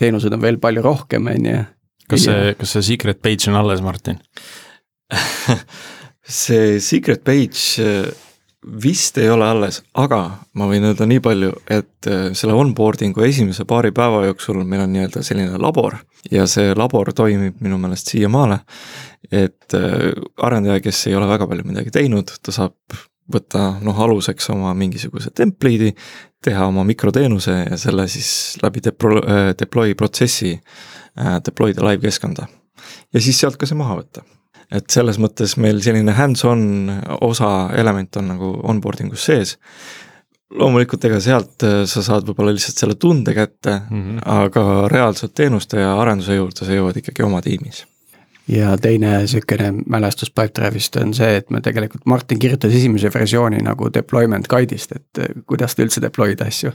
[0.00, 1.60] teenused on veel palju rohkem, on ju.
[2.10, 4.18] kas see, kas see secret page on alles, Martin
[6.40, 8.08] see secret page äh,
[8.82, 10.20] vist ei ole alles, aga
[10.58, 14.92] ma võin öelda nii palju, et äh, selle onboarding'u esimese paari päeva jooksul meil on
[14.92, 15.96] nii-öelda selline labor
[16.30, 18.60] ja see labor toimib minu meelest siiamaale.
[19.30, 20.10] et äh,
[20.42, 22.98] arendaja, kes ei ole väga palju midagi teinud, ta saab
[23.30, 25.94] võtta noh, aluseks oma mingisuguse template'i,
[26.44, 30.58] teha oma mikroteenuse ja selle siis läbi deploy, äh, deploy protsessi
[31.44, 32.46] deploy da live keskkonda.
[33.12, 34.22] ja siis sealt ka see maha võtta
[34.70, 36.62] et selles mõttes meil selline hands-on
[37.26, 39.56] osa element on nagu onboarding us sees.
[40.50, 44.18] loomulikult, ega sealt äh, sa saad võib-olla lihtsalt selle tunde kätte mm, -hmm.
[44.24, 47.84] aga reaalselt teenuste ja arenduse juurde sa jõuad ikkagi oma tiimis
[48.50, 53.90] ja teine niisugune mälestus Pipedrive'ist on see, et me tegelikult, Martin kirjutas esimese versiooni nagu
[53.94, 56.72] deployment guide'ist, et kuidas ta üldse deploy da asju.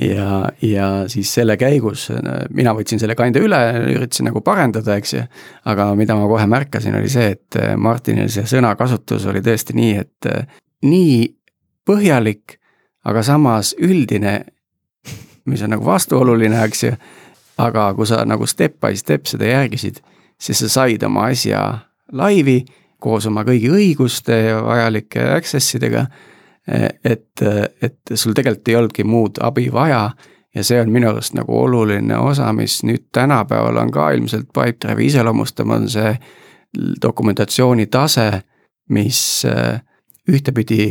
[0.00, 2.08] Ja, ja siis selle käigus
[2.54, 3.58] mina võtsin selle kande üle,
[3.94, 5.24] üritasin nagu parendada, eks ju.
[5.70, 10.30] aga mida ma kohe märkasin, oli see, et Martinil see sõnakasutus oli tõesti nii, et
[10.86, 11.16] nii
[11.88, 12.58] põhjalik,
[13.04, 14.40] aga samas üldine,
[15.48, 16.94] mis on nagu vastuoluline, eks ju.
[17.60, 20.00] aga kui sa nagu step by step seda järgisid
[20.40, 21.62] siis sa said oma asja
[22.12, 22.62] laivi
[23.00, 26.06] koos oma kõigi õiguste ja vajalike access idega.
[27.04, 27.42] Et,
[27.82, 30.10] et sul tegelikult ei olnudki muud abi vaja
[30.54, 35.06] ja see on minu arust nagu oluline osa, mis nüüd tänapäeval on ka ilmselt Pipedrive'i
[35.10, 36.14] iseloomustav, on see
[37.02, 38.30] dokumentatsiooni tase,
[38.90, 39.20] mis
[40.30, 40.84] ühtepidi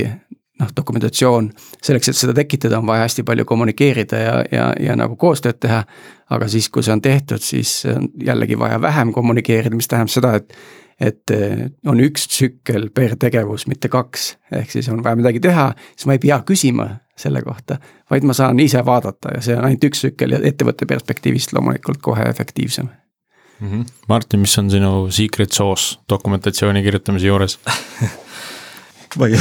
[0.60, 1.50] noh, dokumentatsioon,
[1.84, 5.84] selleks, et seda tekitada, on vaja hästi palju kommunikeerida ja, ja, ja nagu koostööd teha.
[6.30, 10.36] aga siis, kui see on tehtud, siis on jällegi vaja vähem kommunikeerida, mis tähendab seda,
[10.36, 10.54] et
[11.00, 15.72] et eh, on üks tsükkel per tegevus, mitte kaks, ehk siis on vaja midagi teha,
[15.96, 17.80] siis ma ei pea küsima selle kohta,
[18.12, 22.02] vaid ma saan ise vaadata ja see on ainult üks tsükkel ja ettevõtte perspektiivist loomulikult
[22.04, 23.68] kohe efektiivsem mm.
[23.72, 23.86] -hmm.
[24.08, 27.60] Martin, mis on sinu secret sauce dokumentatsiooni kirjutamise juures
[29.18, 29.40] ma ei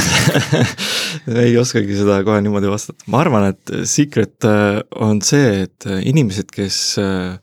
[1.45, 6.01] ei oskagi seda kohe niimoodi vastata, ma arvan, et secret äh, on see, et äh,
[6.09, 7.37] inimesed, kes äh,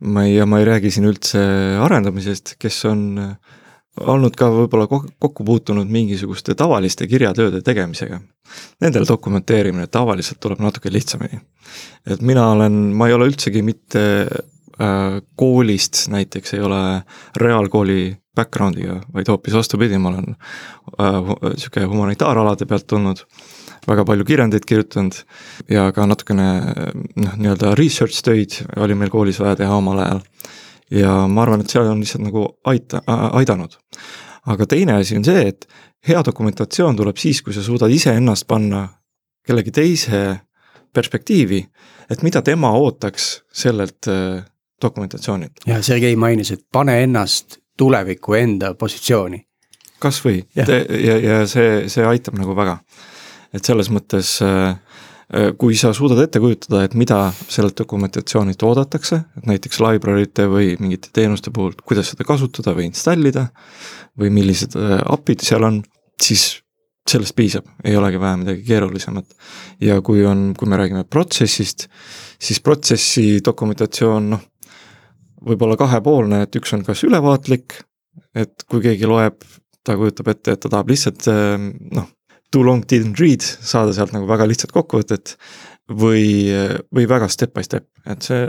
[0.00, 1.40] ma ei, ja ma ei räägi siin üldse
[1.82, 3.06] arendamisest, kes on
[3.98, 8.20] olnud ka võib-olla kokku puutunud mingisuguste tavaliste kirjatööde tegemisega.
[8.82, 11.40] Nendel dokumenteerimine tavaliselt tuleb natuke lihtsamini.
[12.06, 17.02] et mina olen, ma ei ole üldsegi mitte äh, koolist näiteks, ei ole
[17.36, 20.36] reaalkooli background'iga, vaid hoopis vastupidi, ma olen
[21.00, 23.24] äh, sihuke humanitaaralade pealt tulnud,
[23.88, 25.16] väga palju kirjandeid kirjutanud
[25.72, 26.48] ja ka natukene
[27.16, 30.22] noh, nii-öelda research töid oli meil koolis vaja teha omal ajal.
[30.90, 33.76] ja ma arvan, et see on lihtsalt nagu aita- aidanud.
[34.46, 35.66] aga teine asi on see, et
[36.08, 38.86] hea dokumentatsioon tuleb siis, kui sa suudad iseennast panna
[39.46, 40.20] kellegi teise
[40.94, 41.62] perspektiivi,
[42.10, 44.44] et mida tema ootaks sellelt äh,
[44.82, 45.64] dokumentatsioonilt.
[45.66, 49.44] ja Sergei mainis, et pane ennast tuleviku enda positsiooni.
[49.98, 50.64] kasvõi ja,
[51.04, 52.78] ja, ja see, see aitab nagu väga.
[53.54, 54.76] Et selles mõttes äh,
[55.32, 60.74] äh, kui sa suudad ette kujutada, et mida sellelt dokumentatsioonilt oodatakse, et näiteks library'te või
[60.80, 63.48] mingite teenuste puhul, kuidas seda kasutada või installida
[64.18, 65.82] või millised äh, API-d seal on,
[66.22, 66.50] siis
[67.08, 69.30] sellest piisab, ei olegi vaja midagi keerulisemat.
[69.80, 71.86] ja kui on, kui me räägime protsessist,
[72.36, 74.42] siis protsessi dokumentatsioon, noh,
[75.48, 77.78] võib olla kahepoolne, et üks on kas ülevaatlik,
[78.36, 79.40] et kui keegi loeb,
[79.86, 81.30] ta kujutab ette, et ta tahab lihtsalt
[81.96, 82.10] noh,
[82.54, 85.36] too long didn't read, saada sealt nagu väga lihtsat kokkuvõtet.
[85.88, 86.52] või,
[86.92, 88.42] või väga step by step, et see,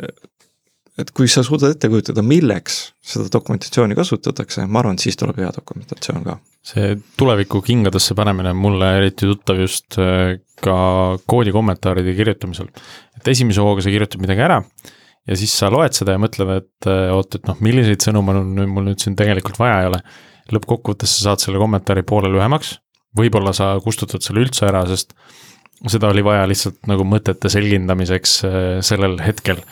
[1.00, 5.40] et kui sa suudad ette kujutada, milleks seda dokumentatsiooni kasutatakse, ma arvan, et siis tuleb
[5.40, 6.36] hea dokumentatsioon ka.
[6.70, 10.76] see tuleviku kingadesse panemine on mulle eriti tuttav just äh, ka
[11.32, 12.68] koodi kommentaaride kirjutamisel.
[13.16, 14.60] et esimese hooga sa kirjutad midagi ära
[15.30, 18.44] ja siis sa loed seda ja mõtled, et äh, oot, et noh, milliseid sõnu mul
[18.68, 20.04] mul nüüd siin tegelikult vaja ei ole.
[20.50, 22.80] lõppkokkuvõttes sa saad selle kommentaari poole lühemaks,
[23.18, 25.16] võib-olla sa kustutad selle üldse ära, sest
[25.90, 29.64] seda oli vaja lihtsalt nagu mõtete selgindamiseks äh, sellel hetkel.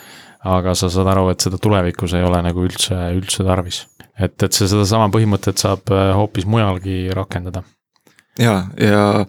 [0.48, 3.86] aga sa saad aru, et seda tulevikus ei ole nagu üldse, üldse tarvis.
[4.16, 7.64] et, et see sedasama põhimõtet saab äh, hoopis mujalgi rakendada.
[8.40, 9.26] ja, ja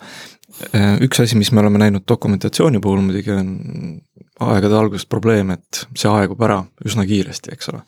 [1.04, 3.50] üks asi, mis me oleme näinud dokumentatsiooni puhul muidugi on
[4.48, 7.82] aegade algusest probleem, et see aegub ära üsna kiiresti, eks ole.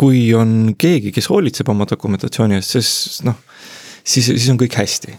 [0.00, 3.36] kui on keegi, kes hoolitseb oma dokumentatsiooni eest, siis noh,
[4.10, 5.16] siis, siis on kõik hästi.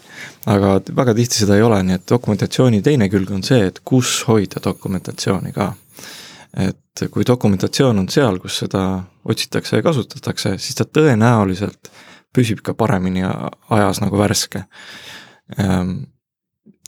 [0.52, 4.22] aga väga tihti seda ei ole, nii et dokumentatsiooni teine külg on see, et kus
[4.28, 5.74] hoida dokumentatsiooni ka.
[6.68, 8.86] et kui dokumentatsioon on seal, kus seda
[9.24, 11.92] otsitakse ja kasutatakse, siis ta tõenäoliselt
[12.36, 14.66] püsib ka paremini ajas nagu värske.
[15.60, 15.94] Ehm,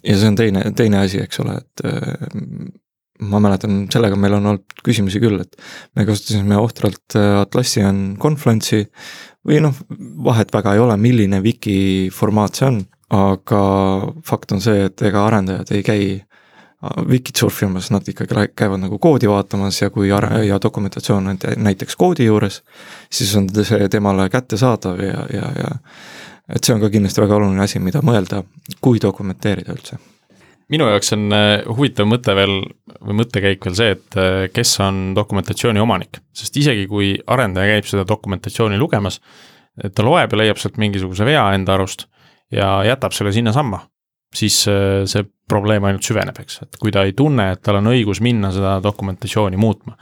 [0.04, 1.84] ja see on teine, teine asi, eks ole, et
[3.30, 5.56] ma mäletan, sellega meil on olnud küsimusi küll, et
[5.96, 8.88] me kasutasime ohtralt äh, Atlassian Confluence'i
[9.48, 9.76] või noh,
[10.24, 13.64] vahet väga ei ole, milline wiki formaat see on, aga
[14.26, 16.06] fakt on see, et ega arendajad ei käi
[17.08, 21.96] wikit surfimas, nad ikkagi käivad nagu koodi vaatamas ja kui are- ja dokumentatsioon on näiteks
[21.96, 22.62] koodi juures,
[23.12, 25.70] siis on see temale kättesaadav ja, ja, ja
[26.50, 28.44] et see on ka kindlasti väga oluline asi, mida mõelda,
[28.82, 30.00] kui dokumenteerida üldse
[30.74, 32.60] minu jaoks on äh, huvitav mõte veel
[33.04, 37.90] või mõttekäik veel see, et äh, kes on dokumentatsiooni omanik, sest isegi kui arendaja käib
[37.90, 39.20] seda dokumentatsiooni lugemas,
[39.74, 42.08] ta loeb ja leiab sealt mingisuguse vea enda arust
[42.54, 43.88] ja jätab selle sinnasamma.
[44.34, 47.92] siis äh, see probleem ainult süveneb, eks, et kui ta ei tunne, et tal on
[47.92, 49.98] õigus minna seda dokumentatsiooni muutma.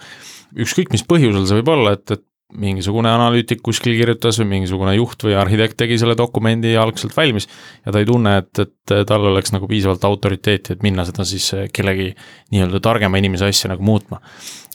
[0.55, 2.23] ükskõik, mis põhjusel see võib olla, et, et
[2.59, 7.47] mingisugune analüütik kuskil kirjutas või mingisugune juht või arhitekt tegi selle dokumendi algselt valmis
[7.85, 11.51] ja ta ei tunne, et, et tal oleks nagu piisavalt autoriteeti, et minna seda siis
[11.73, 12.11] kellegi
[12.53, 14.21] nii-öelda targema inimese asja nagu muutma.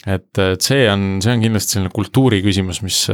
[0.07, 3.05] et, et see on, see on kindlasti selline kultuuri küsimus, mis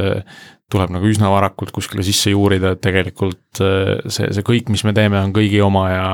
[0.72, 4.94] tuleb nagu üsna varakult kuskile sisse juurida, et tegelikult äh, see, see kõik, mis me
[4.96, 6.06] teeme, on kõigi oma ja,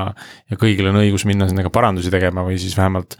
[0.51, 3.17] ja kõigil on õigus minna ka parandusi tegema või siis vähemalt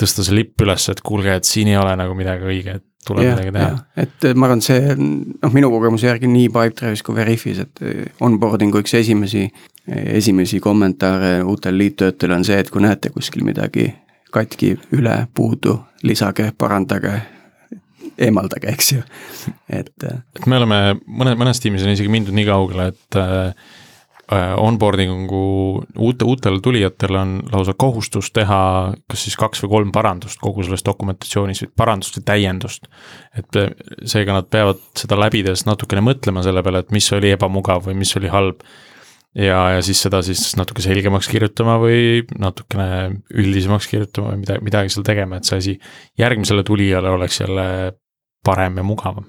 [0.00, 3.24] tõsta see lipp üles, et kuulge, et siin ei ole nagu midagi õige, et tuleb
[3.24, 3.78] ja, midagi teha.
[4.04, 7.82] et ma arvan, see noh, minu kogemuse järgi nii Pipedrive'is kui Veriffis, et
[8.20, 9.46] onboarding'u üks esimesi,
[9.88, 13.88] esimesi kommentaare uutel liittöötajal on see, et kui näete kuskil midagi
[14.30, 17.16] katki, üle, puudu, lisage, parandage
[18.20, 19.02] eemaldage, eks ju,
[19.68, 19.92] et.
[20.04, 23.70] Äh, et me oleme, mõne, mõnes tiimis on isegi mindud nii kaugele, et äh,
[24.30, 25.40] onboarding'u
[25.98, 28.60] uute, uutel tulijatel on lausa kohustus teha
[29.10, 32.86] kas siis kaks või kolm parandust kogu selles dokumentatsioonis, parandust või täiendust.
[33.38, 33.72] et äh,
[34.04, 38.14] seega nad peavad seda läbides natukene mõtlema selle peale, et mis oli ebamugav või mis
[38.20, 38.62] oli halb
[39.34, 44.94] ja, ja siis seda siis natuke selgemaks kirjutama või natukene üldisemaks kirjutama või midagi, midagi
[44.94, 45.76] seal tegema, et see asi
[46.18, 47.66] järgmisele tulijale oleks jälle
[48.46, 49.26] parem ja mugavam.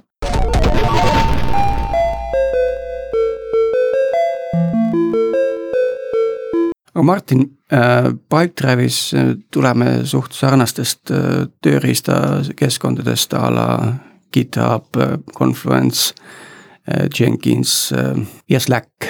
[6.93, 13.67] Aga Martin äh,, Pipedrive'is äh, tuleme suht sarnastest äh, tööriistakeskkondadest a la
[14.31, 16.13] GitHub, äh, Confluence
[16.85, 18.15] äh,, Jenkins äh,
[18.49, 19.07] ja Slack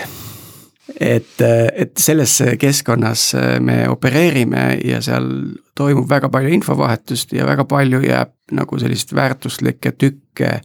[1.00, 3.32] et, et selles keskkonnas
[3.64, 5.30] me opereerime ja seal
[5.76, 10.60] toimub väga palju infovahetust ja väga palju jääb nagu sellist väärtuslikke tükke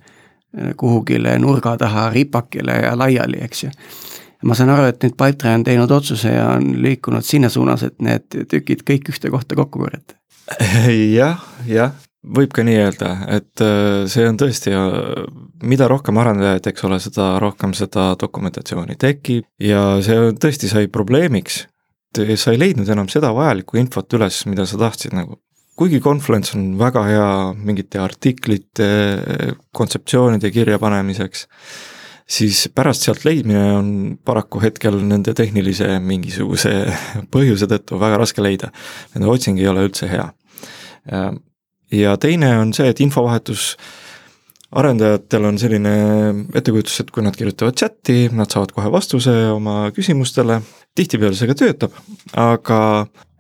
[0.77, 3.71] kuhugile nurga taha ripakile ja laiali, eks ju.
[4.47, 7.99] Ma saan aru, et nüüd Pipedrive on teinud otsuse ja on liikunud sinna suunas, et
[8.05, 10.19] need tükid kõik ühte kohta kokku korjata.
[11.19, 11.95] jah, jah,
[12.37, 15.25] võib ka nii öelda, et äh, see on tõesti, äh,
[15.67, 21.65] mida rohkem arendajaid, eks ole, seda rohkem seda dokumentatsiooni tekib ja see tõesti sai probleemiks.
[22.17, 25.41] sa ei leidnud enam seda vajalikku infot üles, mida sa tahtsid nagu.
[25.77, 28.87] kuigi Confluence on väga hea mingite artiklite,
[29.73, 31.47] kontseptsioonide kirjapanemiseks,
[32.27, 33.91] siis pärast sealt leidmine on
[34.25, 36.73] paraku hetkel nende tehnilise mingisuguse
[37.35, 38.73] põhjuse tõttu väga raske leida.
[39.15, 40.31] Nende otsing ei ole üldse hea
[41.93, 43.75] ja teine on see, et infovahetus
[44.77, 45.93] arendajatel on selline
[46.57, 50.59] ettekujutus, et kui nad kirjutavad chati, nad saavad kohe vastuse oma küsimustele,
[50.99, 51.95] tihtipeale see ka töötab,
[52.37, 52.81] aga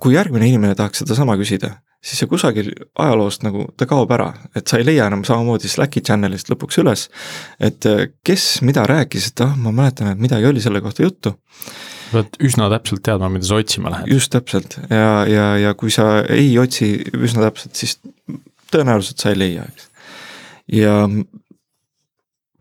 [0.03, 1.75] kui järgmine inimene tahaks sedasama küsida,
[2.07, 2.71] siis see kusagil
[3.03, 7.09] ajaloost nagu, ta kaob ära, et sa ei leia enam samamoodi Slacki channel'ist lõpuks üles,
[7.59, 7.89] et
[8.27, 11.35] kes mida rääkis, et ah, ma mäletan, et midagi oli selle kohta juttu
[12.13, 14.13] pead üsna täpselt teadma, mida sa otsima lähed.
[14.15, 17.99] just täpselt ja, ja, ja kui sa ei otsi üsna täpselt, siis
[18.73, 19.89] tõenäoliselt sa ei leia, eks.
[20.79, 20.95] ja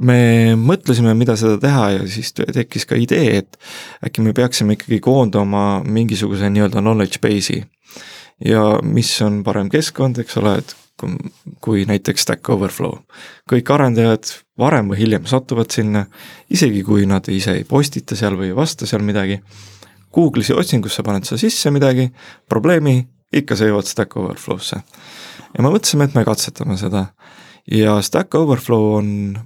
[0.06, 0.20] me
[0.60, 3.60] mõtlesime, mida seda teha ja siis tekkis ka idee, et
[4.06, 7.64] äkki me peaksime ikkagi koondama mingisuguse nii-öelda knowledge base'i.
[8.46, 10.76] Ja mis on parem keskkond, eks ole, et
[11.62, 12.98] kui näiteks Stack Overflow.
[13.52, 16.06] kõik arendajad varem või hiljem satuvad sinna,
[16.50, 19.42] isegi kui nad ise ei postita seal või ei vasta seal midagi.
[20.16, 22.08] Google'i otsingusse paned sa sisse midagi,
[22.50, 24.82] probleemi, ikka sa jõuad Stack Overflow'sse.
[25.58, 27.08] ja me mõtlesime, et me katsetame seda
[27.72, 29.38] ja Stack Overflow on,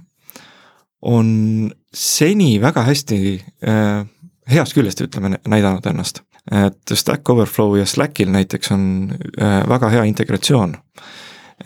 [1.02, 3.20] on seni väga hästi
[3.66, 4.06] äh,
[4.50, 6.22] heast küljest, ütleme, näidanud ennast.
[6.50, 8.84] Et Stack Overflow ja Slackil näiteks on
[9.40, 10.76] äh, väga hea integratsioon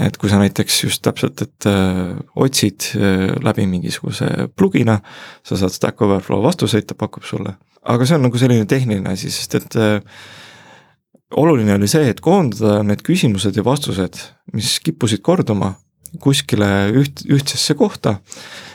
[0.03, 4.99] et kui sa näiteks just täpselt, et äh, otsid äh, läbi mingisuguse plugina,
[5.47, 7.55] sa saad Stack Overflow vastuseid, ta pakub sulle.
[7.85, 9.77] aga see on nagu selline tehniline asi, sest et
[11.37, 14.19] oluline oli see, et koondada need küsimused ja vastused,
[14.57, 15.75] mis kippusid korduma
[16.23, 18.19] kuskile üht, ühtsesse kohta,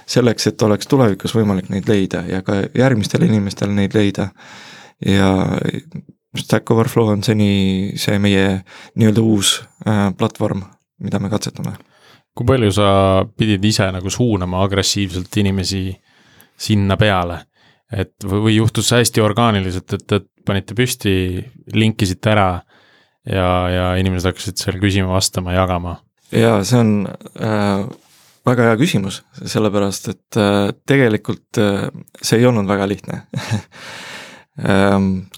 [0.10, 4.30] selleks, et oleks tulevikus võimalik neid leida ja ka järgmistel inimestel neid leida.
[5.06, 5.30] Ja
[6.38, 8.60] Stack Overflow on seni see meie
[8.96, 9.56] nii-öelda uus
[9.88, 10.66] äh, platvorm
[11.00, 11.76] mida me katsetame.
[12.36, 12.90] kui palju sa
[13.36, 15.84] pidid ise nagu suunama agressiivselt inimesi
[16.60, 17.46] sinna peale?
[17.90, 21.12] et või, või juhtus see hästi orgaaniliselt, et, et panite püsti,
[21.74, 22.52] linkisite ära
[23.26, 25.96] ja, ja inimesed hakkasid seal küsima-vastama, jagama?
[26.30, 27.88] jaa, see on äh,
[28.46, 31.90] väga hea küsimus, sellepärast et äh, tegelikult äh,
[32.22, 33.24] see ei olnud väga lihtne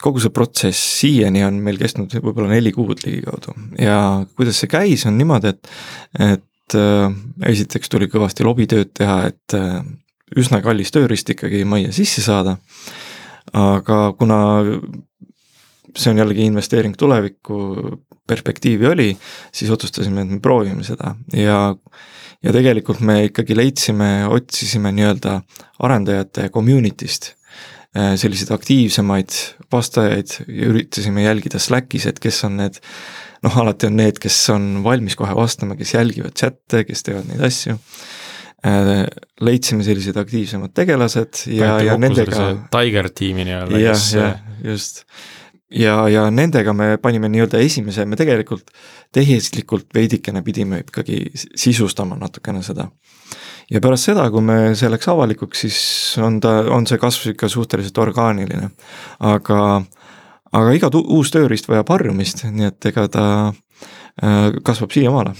[0.01, 3.97] kogu see protsess siiani on meil kestnud võib-olla neli kuud ligikaudu ja
[4.38, 5.69] kuidas see käis, on niimoodi, et,
[6.17, 7.17] et äh,
[7.51, 9.82] esiteks tuli kõvasti lobitööd teha, et äh,
[10.38, 12.57] üsna kallis tööriist ikkagi majja sisse saada.
[13.53, 14.38] aga kuna
[15.97, 17.57] see on jällegi investeering tulevikku,
[18.28, 19.09] perspektiivi oli,
[19.51, 21.76] siis otsustasime, et me proovime seda ja
[22.41, 25.41] ja tegelikult me ikkagi leidsime, otsisime nii-öelda
[25.86, 27.36] arendajate community'st
[27.92, 29.36] selliseid aktiivsemaid
[29.74, 32.80] vastajaid ja üritasime jälgida Slackis, et kes on need
[33.44, 37.44] noh, alati on need, kes on valmis kohe vastama, kes jälgivad chat'e, kes teevad neid
[37.50, 37.76] asju
[38.62, 39.08] Äh,
[39.42, 42.44] leidsime sellised aktiivsemad tegelased ja, ja nendega.
[42.70, 43.80] Tiger tiimi nii-öelda.
[43.82, 45.02] jah, jah, just.
[45.72, 48.72] Ja, ja nendega me panime nii-öelda esimese, me tegelikult
[49.13, 52.89] tehislikult veidikene pidime ikkagi sisustama natukene seda.
[53.72, 55.80] ja pärast seda, kui me see läks avalikuks, siis
[56.24, 58.69] on ta, on see kasv ikka suhteliselt orgaaniline.
[59.19, 59.82] aga,
[60.51, 65.36] aga iga uus tööriist vajab harjumist, nii et ega ta äh, kasvab siiamaale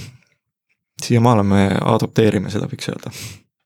[1.06, 3.12] siiamaale me adopteerime seda, võiks öelda.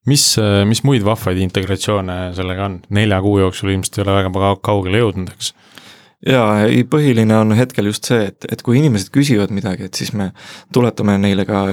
[0.07, 0.25] mis,
[0.69, 5.31] mis muid vahvaid integratsioone sellega on, nelja kuu jooksul ilmselt ei ole väga kaugele jõudnud,
[5.35, 5.53] eks?
[6.25, 10.11] Jaa, ei põhiline on hetkel just see, et, et kui inimesed küsivad midagi, et siis
[10.17, 10.31] me
[10.73, 11.65] tuletame neile ka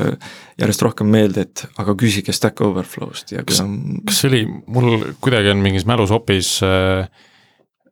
[0.60, 3.62] järjest rohkem meelde, et aga küsige Stack Overflow'st ja kas,
[4.08, 4.42] kas see oli,
[4.72, 7.06] mul kuidagi on mingis mälus hoopis äh,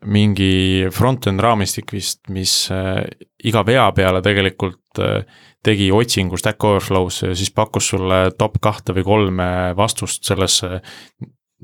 [0.08, 3.04] mingi front-end raamistik vist, mis äh,
[3.44, 5.24] iga vea peale tegelikult äh,
[5.64, 10.80] tegi otsingu Stack Overflow'sse ja siis pakkus sulle top kahte või kolme vastust sellesse,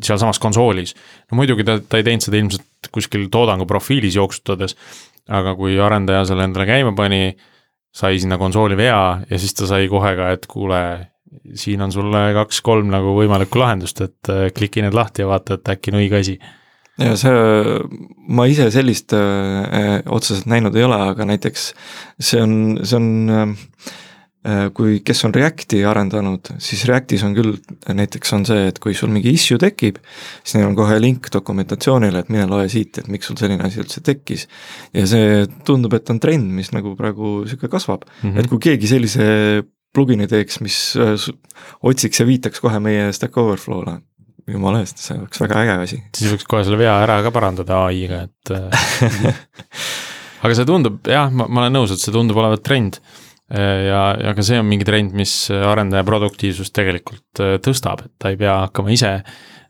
[0.03, 0.95] sealsamas konsoolis.
[1.31, 4.77] no muidugi ta, ta ei teinud seda ilmselt kuskil toodangu profiilis jooksutades,
[5.29, 7.37] aga kui arendaja selle endale käima pani,
[7.97, 10.83] sai sinna konsooli vea ja siis ta sai kohe ka, et kuule,
[11.57, 15.75] siin on sulle kaks-kolm nagu võimalikku lahendust, et äh, kliki need lahti ja vaata, et
[15.77, 16.37] äkki on õige asi
[17.01, 17.33] ja see,
[18.33, 21.71] ma ise sellist äh, otseselt näinud ei ole, aga näiteks
[22.17, 23.95] see on, see on äh,
[24.77, 27.57] kui, kes on Reacti arendanud, siis Reactis on küll,
[27.89, 29.99] näiteks on see, et kui sul mingi issue tekib,
[30.43, 33.83] siis neil on kohe link dokumentatsioonile, et mine loe siit, et miks sul selline asi
[33.83, 34.47] üldse tekkis.
[34.95, 38.39] ja see tundub, et on trend, mis nagu praegu sihuke kasvab mm, -hmm.
[38.39, 39.27] et kui keegi sellise
[39.97, 41.29] plugin'i teeks, mis äh,
[41.87, 43.99] otsiks ja viitaks kohe meie Stack Overflow'le,
[44.53, 46.01] jumala eest, see oleks väga äge asi.
[46.17, 49.41] siis võiks kohe selle vea ära ka parandada ai-ga, et äh,
[50.45, 53.01] aga see tundub jah, ma, ma olen nõus, et see tundub olevat trend.
[53.47, 58.15] Äh, ja, ja ka see on mingi trend, mis arendaja produktiivsust tegelikult äh, tõstab, et
[58.19, 59.21] ta ei pea hakkama ise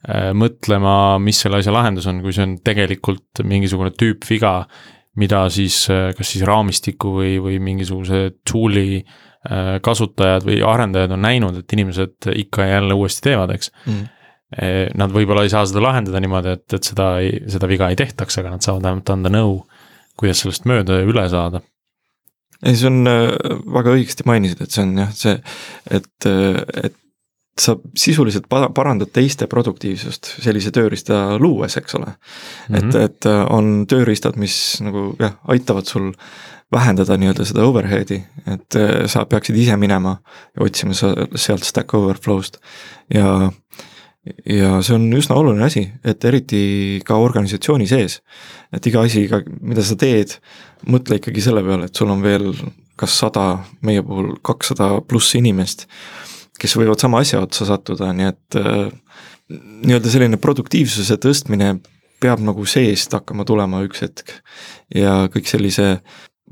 [0.07, 4.53] mõtlema, mis selle asja lahendus on, kui see on tegelikult mingisugune tüüpviga,
[5.19, 9.01] mida siis kas siis raamistiku või, või mingisuguse tool'i
[9.83, 14.13] kasutajad või arendajad on näinud, et inimesed ikka ja jälle uuesti teevad, eks mm
[14.95, 17.07] nad võib-olla ei saa seda lahendada niimoodi, et, et seda,
[17.51, 19.57] seda viga ei tehtaks, aga nad saavad vähemalt anda nõu,
[20.17, 21.61] kuidas sellest mööda ja üle saada.
[22.67, 23.33] Ei, see on äh,
[23.79, 25.37] väga õigesti mainisid, et see on jah, see,
[25.99, 26.99] et, äh, et
[27.57, 32.75] sa sisuliselt parandad teiste produktiivsust sellise tööriista luues, eks ole mm.
[32.75, 32.83] -hmm.
[32.83, 36.13] et, et äh, on tööriistad, mis nagu jah, aitavad sul
[36.73, 38.17] vähendada nii-öelda seda overhead'i,
[38.51, 40.17] et sa peaksid ise minema
[40.57, 42.59] ja otsima sealt Stack Overflow'st
[43.15, 43.53] ja
[44.51, 46.63] ja see on üsna oluline asi, et eriti
[47.07, 48.21] ka organisatsiooni sees.
[48.75, 49.27] et iga asi,
[49.61, 50.37] mida sa teed,
[50.91, 52.53] mõtle ikkagi selle peale, et sul on veel
[52.97, 53.47] kas sada,
[53.85, 55.87] meie puhul kakssada pluss inimest,
[56.59, 58.87] kes võivad sama asja otsa sattuda, nii et äh,
[59.87, 61.77] nii-öelda selline produktiivsuse tõstmine
[62.23, 64.33] peab nagu seest hakkama tulema üks hetk.
[64.95, 66.01] ja kõik sellise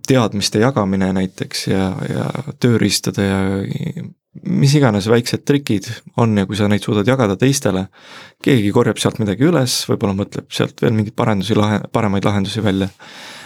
[0.07, 2.27] teadmiste jagamine näiteks ja, ja
[2.61, 3.41] tööriistade ja
[4.43, 5.89] mis iganes väiksed trikid
[6.21, 7.87] on ja kui sa neid suudad jagada teistele,
[8.43, 12.89] keegi korjab sealt midagi üles, võib-olla mõtleb sealt veel mingeid parendusi, lahe, paremaid lahendusi välja.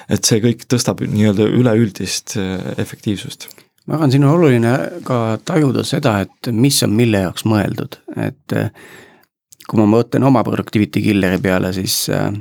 [0.09, 3.49] et see kõik tõstab nii-öelda üleüldist äh, efektiivsust.
[3.87, 4.73] ma arvan, siin on oluline
[5.05, 8.73] ka tajuda seda, et mis on mille jaoks mõeldud, et äh,
[9.69, 12.33] kui ma mõtlen oma productivity killeri peale, siis äh,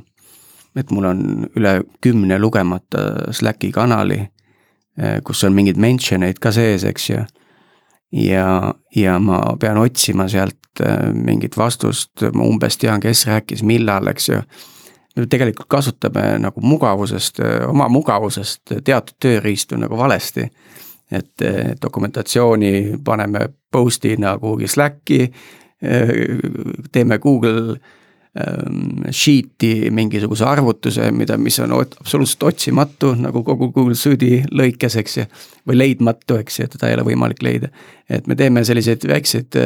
[0.78, 1.22] et mul on
[1.58, 4.22] üle kümne lugemata Slacki kanali,
[5.26, 7.20] kus on mingeid mention eid ka sees, eks ju
[8.12, 14.08] ja, ja ma pean otsima sealt äh, mingit vastust, ma umbes tean, kes rääkis millal,
[14.08, 14.42] eks ju.
[15.30, 20.50] tegelikult kasutame nagu mugavusest, äh, oma mugavusest teatud tööriistu nagu valesti.
[21.12, 25.32] et äh, dokumentatsiooni paneme post'ina kuhugi Slacki,
[26.92, 27.78] teeme Google
[29.12, 35.26] sheet'i mingisuguse arvutuse, mida, mis on absoluutselt otsimatu, nagu kogu Google Suite'i lõikes, eks ju.
[35.68, 37.70] või leidmatu, eks ju, teda ei ole võimalik leida.
[38.10, 39.58] et me teeme selliseid väikseid,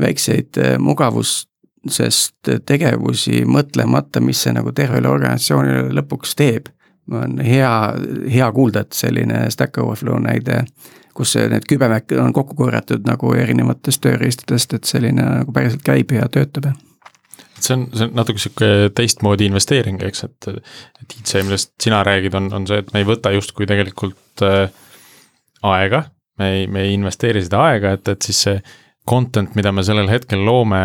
[0.00, 6.68] väikseid mugavusest tegevusi mõtlemata, mis see nagu tervele organisatsioonile lõpuks teeb.
[7.10, 7.94] on hea,
[8.32, 10.64] hea kuulda, et selline Stack Overflow näide,
[11.14, 16.28] kus need kübemäkke on kokku korjatud nagu erinevatest tööriistadest, et selline nagu päriselt käib ja
[16.28, 16.74] töötab
[17.60, 20.48] see on, see on natuke sihuke teistmoodi investeering, eks, et,
[21.02, 24.66] et IC, millest sina räägid, on, on see, et me ei võta justkui tegelikult äh,
[25.66, 26.04] aega,
[26.40, 28.62] me ei, me ei investeeri seda aega, et, et siis see
[29.08, 30.80] content, mida me sellel hetkel loome,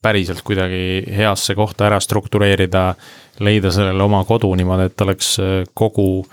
[0.00, 2.86] päriselt kuidagi heasse kohta ära struktureerida,
[3.44, 6.24] leida sellele oma kodu niimoodi, et oleks äh, kogu,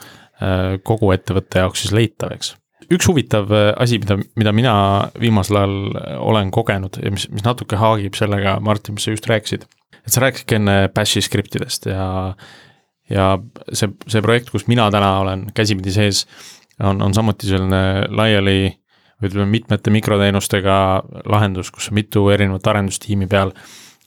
[0.41, 2.55] äh, kogu ettevõtte jaoks siis leitav, eks
[2.93, 4.75] üks huvitav äh, asi, mida, mida mina
[5.19, 5.75] viimasel ajal
[6.23, 9.67] olen kogenud ja mis, mis natuke haagib sellega, Martin, mis sa just rääkisid.
[9.97, 12.07] et sa rääkisidki enne Bashi skriptidest ja,
[13.11, 13.29] ja
[13.73, 16.25] see, see projekt, kus mina täna olen käsipidi sees,
[16.79, 18.59] on, on samuti selline laiali
[19.23, 20.77] ütleme mitmete mikroteenustega
[21.25, 23.51] lahendus, kus on mitu erinevat arendustiimi peal.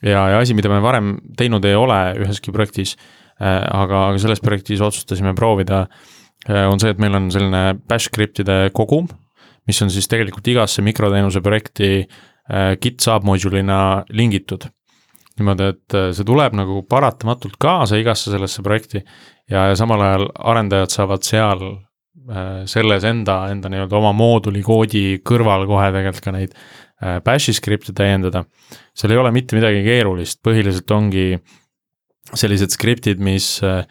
[0.02, 4.40] ja, ja asi, mida me varem teinud ei ole üheski projektis äh,, aga, aga selles
[4.40, 6.08] projektis otsustasime proovida äh,,
[6.50, 9.08] on see, et meil on selline bash skriptide kogum,
[9.68, 14.66] mis on siis tegelikult igasse mikroteenuse projekti äh, git submodule'ina lingitud
[15.40, 20.26] niimoodi, et äh, see tuleb nagu paratamatult kaasa igasse sellesse projekti ja, ja samal ajal
[20.52, 21.64] arendajad saavad seal
[22.30, 27.54] Äh, selles enda, enda nii-öelda oma mooduli koodi kõrval kohe tegelikult ka neid äh, bash'i
[27.56, 28.44] skripte täiendada.
[28.94, 31.24] seal ei ole mitte midagi keerulist, põhiliselt ongi
[32.30, 33.82] sellised skriptid, mis äh,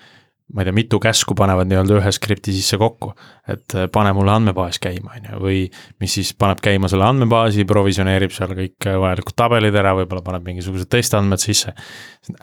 [0.53, 3.11] ma ei tea, mitu käsku panevad nii-öelda ühe skripti sisse kokku.
[3.49, 5.59] et pane mulle andmebaas käima, on ju, või
[6.01, 10.89] mis siis paneb käima selle andmebaasi, provisioneerib seal kõik vajalikud tabelid ära, võib-olla paneb mingisugused
[10.89, 11.73] testandmed sisse.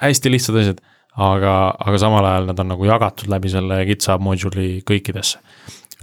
[0.00, 0.84] hästi lihtsad asjad,
[1.16, 5.42] aga, aga samal ajal nad on nagu jagatud läbi selle GitHub module'i kõikidesse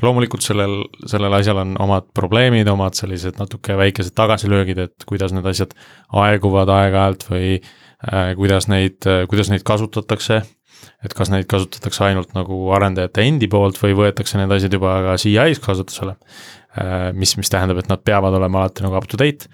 [0.02, 0.80] loomulikult sellel,
[1.10, 5.76] sellel asjal on omad probleemid, omad sellised natuke väikesed tagasilöögid, et kuidas need asjad
[6.24, 10.42] aeguvad aeg-ajalt või äh, kuidas neid, kuidas neid kasutatakse.
[11.04, 15.16] Et kas neid kasutatakse ainult nagu arendajate endi poolt või võetakse need asjad juba ka
[15.22, 17.12] CI-s kasutusele äh,.
[17.14, 19.50] mis, mis tähendab, et nad peavad olema alati nagu up to date.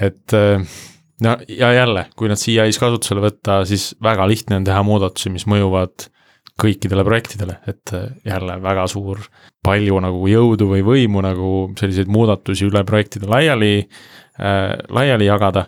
[0.00, 0.64] et äh,
[1.22, 5.46] no ja jälle, kui nad CI-s kasutusele võtta, siis väga lihtne on teha muudatusi, mis
[5.50, 6.08] mõjuvad
[6.62, 9.22] kõikidele projektidele, et äh, jälle väga suur,
[9.64, 15.66] palju nagu jõudu või võimu nagu selliseid muudatusi üle projektide laiali äh,, laiali jagada.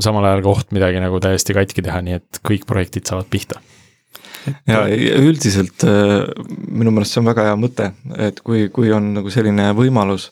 [0.00, 3.60] samal ajal koht midagi nagu täiesti katki teha, nii et kõik projektid saavad pihta.
[4.68, 4.84] Ja
[5.20, 6.28] üldiselt äh,
[6.68, 7.90] minu meelest see on väga hea mõte,
[8.28, 10.30] et kui, kui on nagu selline võimalus,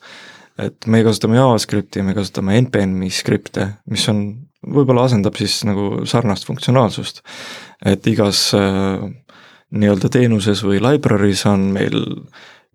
[0.60, 4.24] et me kasutame JavaScripti, me kasutame NPM-i skripte, mis on,
[4.64, 7.22] võib-olla asendab siis nagu sarnast funktsionaalsust.
[7.84, 9.04] et igas äh,
[9.74, 11.98] nii-öelda teenuses või library's on meil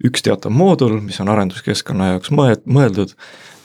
[0.06, 3.16] üks teatav moodul, mis on arenduskeskkonna jaoks mõe-, mõeldud,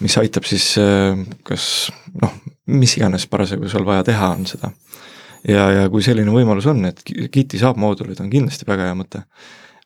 [0.03, 1.91] mis aitab siis äh, kas
[2.23, 2.33] noh,
[2.67, 4.73] mis iganes parasjagu seal vaja teha on seda.
[5.49, 9.25] Ja, ja kui selline võimalus on, et Giti saab moodulid, on kindlasti väga hea mõte.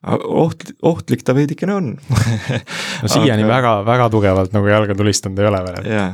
[0.07, 1.91] oht, ohtlik ta veidikene on
[3.03, 3.51] no siiani aga...
[3.51, 5.91] väga, väga tugevalt nagu jalga tulistanud ei ole veel.
[5.97, 6.09] jaa,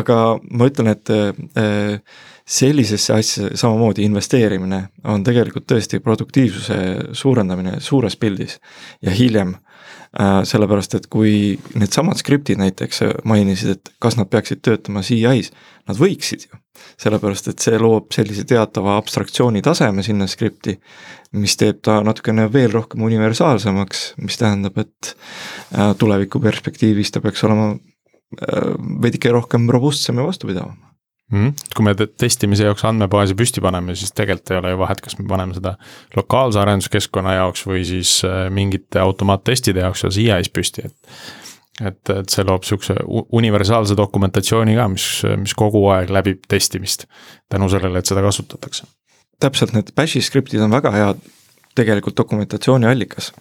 [0.00, 0.20] aga
[0.50, 2.00] ma ütlen, et äh,
[2.44, 6.80] sellisesse asja samamoodi investeerimine on tegelikult tõesti produktiivsuse
[7.16, 8.60] suurendamine suures pildis
[9.02, 9.73] ja hiljem äh,.
[10.14, 15.50] Sellepärast, et kui needsamad skriptid näiteks mainisid, et kas nad peaksid töötama CI-s,
[15.88, 16.60] nad võiksid ju.
[17.00, 20.76] sellepärast, et see loob sellise teatava abstraktsiooni taseme sinna skripti,
[21.38, 25.14] mis teeb ta natukene veel rohkem universaalsemaks, mis tähendab, et
[25.74, 30.83] äh, tuleviku perspektiivis ta peaks olema äh, veidike rohkem robustsem ja vastupidavam
[31.32, 31.46] mm.
[31.46, 31.52] -hmm.
[31.76, 35.28] kui me testimise jaoks andmebaasi püsti paneme, siis tegelikult ei ole ju vahet, kas me
[35.28, 35.76] paneme seda
[36.16, 41.14] lokaalse arenduskeskkonna jaoks või siis äh, mingite automaattestide jaoks seal CI-s püsti, et.
[41.80, 42.94] et, et see loob sihukese
[43.32, 45.06] universaalse dokumentatsiooni ka, mis,
[45.36, 47.06] mis kogu aeg läbib testimist.
[47.48, 48.86] tänu sellele, et seda kasutatakse.
[49.40, 51.14] täpselt, need bash'i skriptid on väga hea
[51.74, 53.32] tegelikult dokumentatsiooni allikas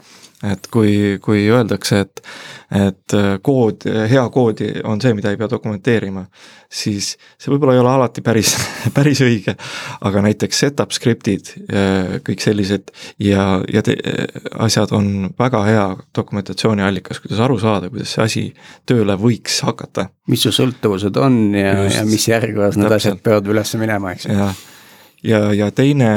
[0.43, 2.21] et kui, kui öeldakse, et,
[2.75, 3.15] et
[3.45, 6.25] kood, hea koodi on see, mida ei pea dokumenteerima,
[6.73, 8.53] siis see võib-olla ei ole alati päris,
[8.97, 9.55] päris õige,
[10.03, 12.91] aga näiteks setup skriptid, äh, kõik sellised
[13.23, 13.95] ja, ja te,
[14.65, 18.45] asjad on väga hea dokumentatsiooniallikas, kuidas aru saada, kuidas see asi
[18.89, 20.09] tööle võiks hakata.
[20.27, 24.27] mis su sõltuvused on ja, ja mis järjekorras need asjad peavad üles minema, eks.
[24.27, 24.51] ja,
[25.23, 26.11] ja, ja teine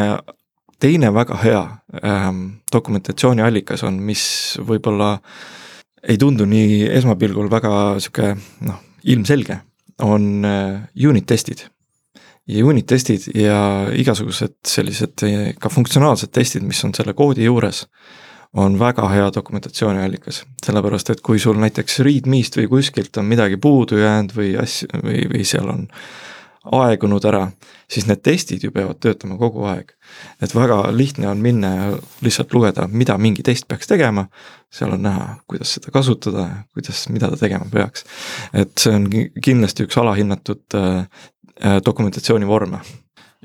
[0.83, 1.62] teine väga hea
[2.05, 4.24] ähm, dokumentatsiooniallikas on, mis
[4.61, 5.16] võib-olla
[6.07, 7.72] ei tundu nii esmapilgul väga
[8.03, 8.35] sihuke
[8.66, 9.61] noh, ilmselge,
[10.05, 11.66] on äh, unit testid.
[12.47, 17.87] ja unit testid ja igasugused sellised äh, ka funktsionaalsed testid, mis on selle koodi juures,
[18.57, 23.99] on väga hea dokumentatsiooniallikas, sellepärast et kui sul näiteks readme'st või kuskilt on midagi puudu
[24.01, 25.89] jäänud või asju või, või seal on
[26.73, 27.47] aegunud ära,
[27.91, 29.93] siis need testid ju peavad töötama kogu aeg.
[30.43, 31.89] et väga lihtne on minna ja
[32.25, 34.27] lihtsalt lugeda, mida mingi test peaks tegema,
[34.73, 38.05] seal on näha, kuidas seda kasutada, kuidas, mida ta tegema peaks.
[38.53, 39.09] et see on
[39.43, 41.07] kindlasti üks alahinnatud äh,
[41.64, 42.81] äh dokumentatsiooni vorme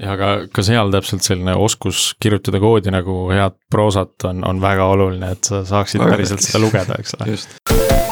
[0.02, 4.88] ja aga ka seal täpselt selline oskus kirjutada koodi nagu head proosat on, on väga
[4.96, 7.32] oluline, et sa saaksid Väga päriselt seda lugeda, eks ole.
[7.36, 8.11] just.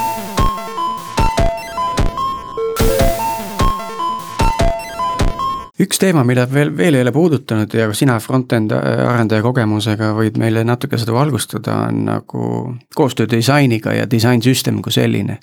[5.80, 10.64] Üks teema, mida veel, veel ei ole puudutanud ja sina front-end arendaja kogemusega võid meile
[10.68, 12.50] natuke seda valgustada, on nagu
[12.96, 15.40] koostöö disainiga ja disainsüsteem kui selline.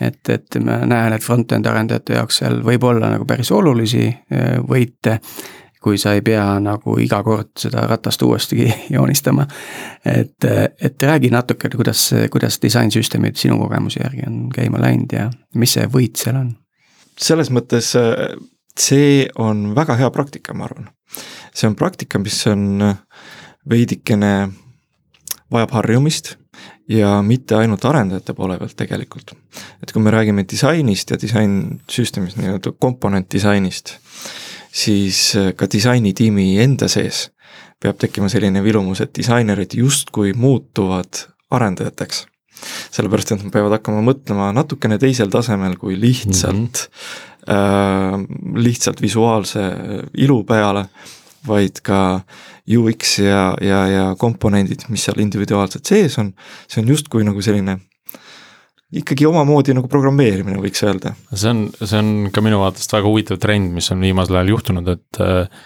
[0.00, 4.56] et, et ma näen, et front-end arendajate jaoks seal võib olla nagu päris olulisi eh,
[4.68, 5.18] võite,
[5.82, 8.66] kui sa ei pea nagu iga kord seda ratast uuesti
[8.96, 9.46] joonistama.
[10.04, 10.44] et,
[10.80, 15.86] et räägi natuke, kuidas, kuidas disainsüsteemid sinu kogemuse järgi on käima läinud ja mis see
[15.86, 16.56] võit seal on?
[17.22, 18.32] selles mõttes äh,
[18.78, 20.90] see on väga hea praktika, ma arvan.
[21.54, 22.94] see on praktika, mis on
[23.68, 24.48] veidikene,
[25.52, 26.36] vajab harjumist
[26.88, 29.34] ja mitte ainult arendajate poole pealt tegelikult.
[29.82, 33.96] et kui me räägime disainist ja disainsüsteemist, nii-öelda komponentdisainist,
[34.72, 37.30] siis ka disainitiimi enda sees
[37.82, 42.26] peab tekkima selline vilumus, et disainerid justkui muutuvad arendajateks
[42.92, 47.31] sellepärast, et nad peavad hakkama mõtlema natukene teisel tasemel kui lihtsalt mm, -hmm.
[47.48, 48.18] Äh,
[48.54, 49.64] lihtsalt visuaalse
[50.24, 50.86] ilu peale,
[51.46, 52.22] vaid ka
[52.70, 56.30] UX ja, ja, ja komponendid, mis seal individuaalselt sees on,
[56.70, 57.80] see on justkui nagu selline
[58.92, 61.14] ikkagi omamoodi nagu programmeerimine, võiks öelda.
[61.32, 64.90] see on, see on ka minu vaatest väga huvitav trend, mis on viimasel ajal juhtunud,
[64.92, 65.64] et äh,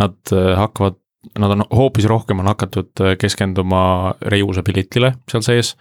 [0.00, 1.00] nad äh, hakkavad,
[1.40, 5.72] nad on hoopis rohkem on hakatud keskenduma reusability'le seal sees.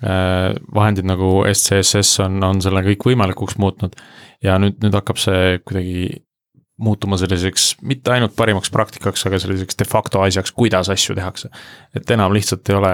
[0.00, 3.98] Vahendid nagu SCSS on, on selle kõik võimalikuks muutnud
[4.44, 6.22] ja nüüd, nüüd hakkab see kuidagi
[6.80, 11.50] muutuma selliseks mitte ainult parimaks praktikaks, aga selliseks de facto asjaks, kuidas asju tehakse.
[11.94, 12.92] et enam lihtsalt ei ole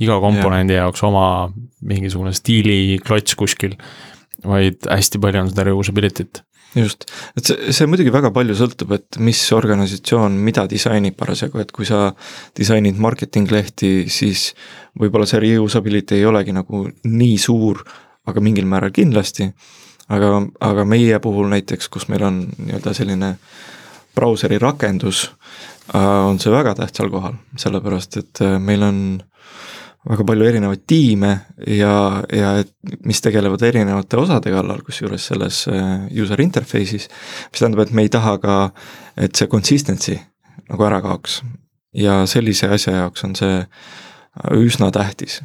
[0.00, 0.86] iga komponendi yeah.
[0.86, 1.52] jaoks oma
[1.84, 3.76] mingisugune stiiliklots kuskil,
[4.44, 6.42] vaid hästi palju on seda reusability't.
[6.74, 7.06] Just,
[7.36, 11.88] et see, see muidugi väga palju sõltub, et mis organisatsioon mida disainib parasjagu, et kui
[11.88, 12.10] sa
[12.58, 14.50] disainid marketing lehti, siis
[14.98, 17.82] võib-olla see reusability ei olegi nagu nii suur,
[18.26, 19.50] aga mingil määral kindlasti.
[20.06, 23.32] Aga, aga meie puhul näiteks, kus meil on nii-öelda selline
[24.14, 25.24] brauseri rakendus,
[25.94, 29.00] on see väga tähtsal kohal, sellepärast et meil on
[30.06, 31.32] väga palju erinevaid tiime
[31.66, 32.52] ja, ja
[33.04, 35.64] mis tegelevad erinevate osade kallal, kusjuures selles
[36.14, 37.08] user interface'is,
[37.50, 38.56] mis tähendab, et me ei taha ka,
[39.18, 40.18] et see consistency
[40.70, 41.42] nagu ära kaoks.
[41.96, 43.60] ja sellise asja jaoks on see
[44.52, 45.40] üsna tähtis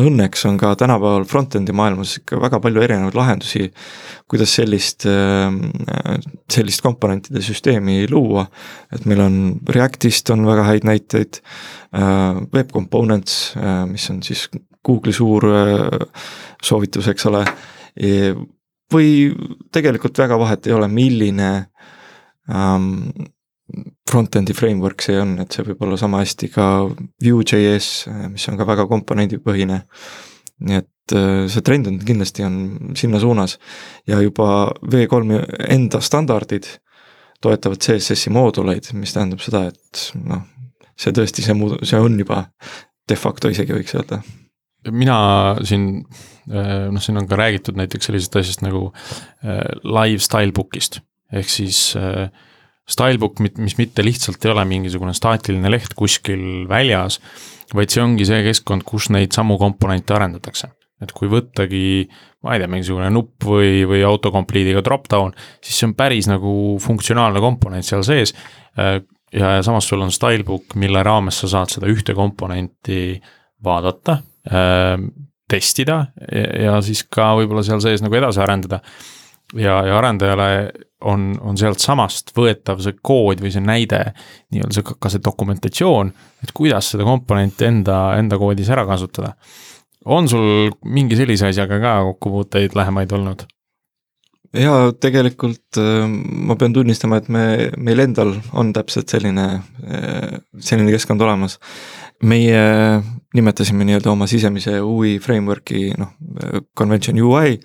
[0.00, 3.68] õnneks on ka tänapäeval front-end'i maailmas ikka väga palju erinevaid lahendusi,
[4.30, 5.06] kuidas sellist,
[6.50, 8.46] sellist komponentide süsteemi luua.
[8.92, 9.36] et meil on
[9.68, 11.40] Reactist on väga häid näiteid,
[12.54, 13.54] Web Components,
[13.90, 14.48] mis on siis
[14.84, 15.46] Google'i suur
[16.62, 17.44] soovitus, eks ole.
[18.94, 19.08] või
[19.72, 21.52] tegelikult väga vahet ei ole, milline
[22.48, 23.06] um,
[24.10, 26.68] front-end'i framework see on, et see võib olla sama hästi ka
[27.24, 27.90] Vue.js,
[28.32, 29.82] mis on ka väga komponendipõhine.
[30.64, 32.56] nii et äh, see trend on kindlasti on
[32.96, 33.58] sinna suunas.
[34.06, 35.40] Ja juba V3
[35.74, 36.68] enda standardid
[37.42, 40.44] toetavad CSS-i mooduleid, mis tähendab seda, et noh,
[40.96, 42.46] see tõesti, see muu-, see on juba
[43.08, 44.22] de facto isegi võiks öelda.
[44.92, 45.18] Mina
[45.64, 46.04] siin,
[46.52, 51.00] äh, noh, siin on ka räägitud näiteks sellisest asjast nagu äh, live stylebook'ist
[51.34, 52.28] ehk siis äh,
[52.84, 57.16] Stylebook, mis mitte lihtsalt ei ole mingisugune staatiline leht kuskil väljas,
[57.74, 60.68] vaid see ongi see keskkond, kus neid samu komponente arendatakse.
[61.04, 62.06] et kui võttagi,
[62.46, 67.42] ma ei tea, mingisugune nupp või, või autocomplete'iga drop-down, siis see on päris nagu funktsionaalne
[67.44, 68.32] komponent seal sees.
[68.76, 69.00] ja,
[69.32, 73.18] ja samas sul on Stylebook, mille raames sa saad seda ühte komponenti
[73.64, 74.20] vaadata,
[75.48, 75.98] testida
[76.32, 78.80] ja, ja siis ka võib-olla seal sees nagu edasi arendada
[79.58, 80.48] ja, ja arendajale
[81.04, 84.00] on, on sealtsamast võetav see kood või see näide,
[84.54, 86.12] nii-öelda see, ka see dokumentatsioon,
[86.44, 89.34] et kuidas seda komponenti enda, enda koodis ära kasutada.
[90.04, 93.46] on sul mingi sellise asjaga ka kokkupuuteid lähemaid olnud?
[94.54, 97.44] jaa, tegelikult äh, ma pean tunnistama, et me,
[97.76, 99.46] meil endal on täpselt selline,
[99.84, 101.58] äh, selline keskkond olemas.
[102.22, 102.62] Meie
[103.34, 106.14] nimetasime nii-öelda oma sisemise UI framework'i noh,
[106.78, 107.58] convention UI,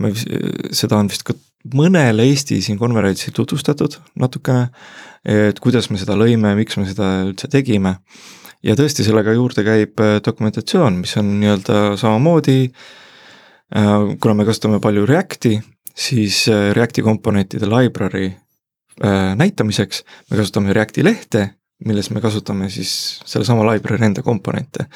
[0.00, 1.34] me, seda on vist ka
[1.76, 4.70] mõnele Eesti siin konverentsil tutvustatud natukene,
[5.26, 7.98] et kuidas me seda lõime, miks me seda üldse tegime.
[8.62, 12.70] ja tõesti, sellega juurde käib äh, dokumentatsioon, mis on nii-öelda samamoodi,
[13.70, 15.52] kuna me kasutame palju Reacti,
[15.94, 18.32] siis Reacti komponentide library
[19.36, 21.44] näitamiseks me kasutame Reacti lehte
[21.86, 22.92] milles me kasutame siis
[23.28, 24.86] sellesama library enda komponente.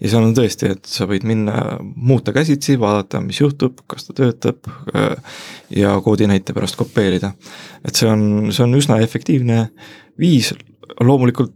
[0.00, 4.16] ja seal on tõesti, et sa võid minna, muuta käsitsi, vaadata, mis juhtub, kas ta
[4.18, 4.66] töötab
[5.70, 7.32] ja koodi näite pärast kopeerida.
[7.84, 9.68] et see on, see on üsna efektiivne
[10.18, 10.52] viis,
[11.00, 11.54] loomulikult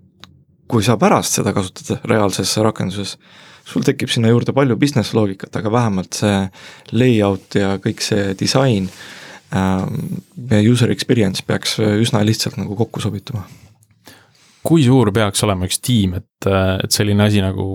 [0.71, 3.17] kui sa pärast seda kasutad reaalses rakenduses,
[3.67, 6.41] sul tekib sinna juurde palju business loogikat, aga vähemalt see
[6.95, 8.89] layout ja kõik see disain
[9.55, 10.21] ähm,
[10.51, 13.47] ja user experience peaks üsna lihtsalt nagu kokku sobituma.
[14.67, 17.67] Kui suur peaks olema üks tiim, et, et selline asi nagu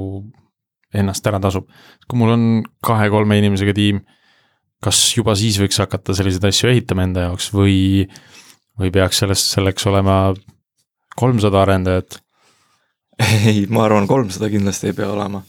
[0.93, 1.69] ennast ära tasub?
[2.07, 2.47] kui mul on
[2.83, 4.01] kahe-kolme inimesega tiim,
[4.83, 8.07] kas juba siis võiks hakata selliseid asju ehitama enda jaoks või,
[8.79, 10.17] või peaks sellest, selleks olema
[11.19, 12.19] kolmsada arendajat?
[13.21, 15.43] ei, ma arvan, kolmsada kindlasti ei pea olema.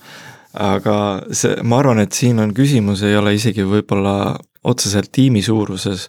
[0.53, 0.97] aga
[1.33, 4.37] see, ma arvan, et siin on küsimus, ei ole isegi võib-olla
[4.69, 6.07] otseselt tiimi suuruses,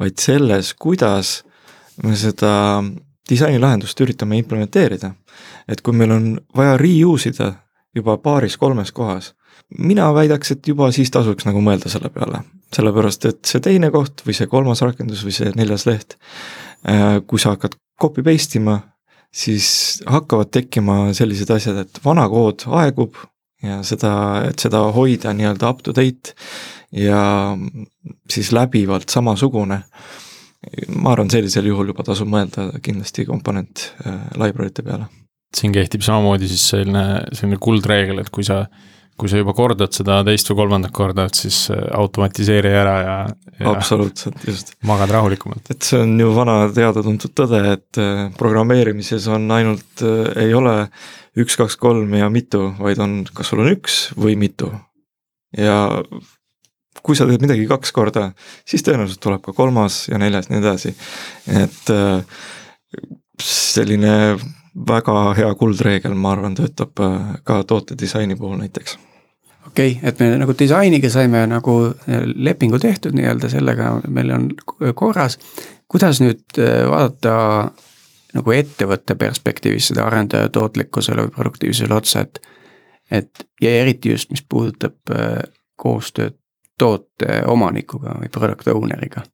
[0.00, 1.42] vaid selles, kuidas
[2.02, 2.54] me seda
[3.30, 5.14] disainilahendust üritame implementeerida.
[5.68, 7.54] et kui meil on vaja reuse ida
[7.94, 9.34] juba paaris-kolmes kohas,
[9.78, 12.42] mina väidaks, et juba siis tasuks nagu mõelda selle peale.
[12.74, 16.16] sellepärast, et see teine koht või see kolmas rakendus või see neljas leht,
[16.88, 18.80] äh, kui sa hakkad copy paste ima
[19.34, 23.18] siis hakkavad tekkima sellised asjad, et vana kood aegub
[23.64, 24.12] ja seda,
[24.48, 26.34] et seda hoida nii-öelda up to date
[26.94, 27.56] ja
[28.30, 29.82] siis läbivalt samasugune.
[30.94, 35.08] Ma arvan, sellisel juhul juba tasub mõelda kindlasti komponent äh, library'te peale.
[35.54, 38.64] siin kehtib samamoodi siis selline, selline kuldreegel, et kui sa
[39.14, 43.18] kui sa juba kordad seda teist või kolmandat korda, et siis äh, automatiseeri ära ja,
[43.60, 43.66] ja.
[43.70, 44.74] absoluutselt, just.
[44.86, 45.70] magad rahulikumalt.
[45.70, 50.02] et see on ju vana teada-tuntud tõde, et äh, programmeerimises on ainult,
[50.40, 50.80] ei ole
[51.38, 54.72] üks, kaks, kolm ja mitu, vaid on, kas sul on üks või mitu.
[55.54, 55.78] ja
[57.04, 58.30] kui sa teed midagi kaks korda,
[58.64, 60.94] siis tõenäoliselt tuleb ka kolmas ja neljas, nii edasi.
[61.52, 61.90] et
[63.42, 64.14] selline
[64.74, 68.98] väga hea kuldreegel, ma arvan, töötab äh, ka tootedisaini puhul näiteks.
[69.66, 74.50] okei okay,, et me nagu disainiga saime nagu äh, lepingu tehtud nii-öelda, sellega meil on
[74.94, 75.38] korras.
[75.88, 77.70] kuidas nüüd äh, vaadata
[78.34, 82.40] nagu ettevõtte perspektiivis seda arendaja tootlikkusele või produktiivsusele otsa, et.
[83.10, 84.96] et ja eriti just, mis puudutab
[85.76, 86.34] koostööd
[86.78, 89.24] toote omanikuga või product owner'iga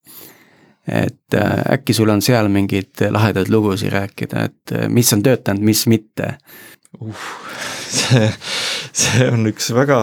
[0.89, 5.63] et äh, äkki sul on seal mingeid lahedaid lugusid rääkida, et äh, mis on töötanud,
[5.65, 6.35] mis mitte
[7.01, 7.29] uh,?
[7.91, 8.31] see,
[8.93, 10.01] see on üks väga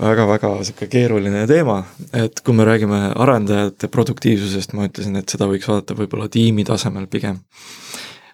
[0.00, 1.78] väga-väga sihuke keeruline teema,
[2.12, 7.06] et kui me räägime arendajate produktiivsusest, ma ütlesin, et seda võiks vaadata võib-olla tiimi tasemel
[7.12, 7.38] pigem.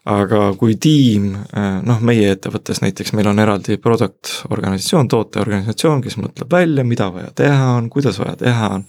[0.04, 6.18] Aga kui tiim, äh, noh, meie ettevõttes näiteks meil on eraldi product organisatsioon, tooteorganisatsioon, kes
[6.18, 8.88] mõtleb välja, mida vaja teha on, kuidas vaja teha on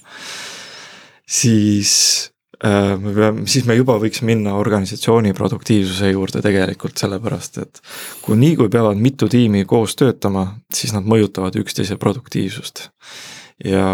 [1.26, 1.94] siis
[2.66, 7.82] äh, me peame, siis me juba võiks minna organisatsiooni produktiivsuse juurde tegelikult, sellepärast et
[8.24, 12.90] kui nii, kui peavad mitu tiimi koos töötama, siis nad mõjutavad üksteise produktiivsust.
[13.64, 13.88] ja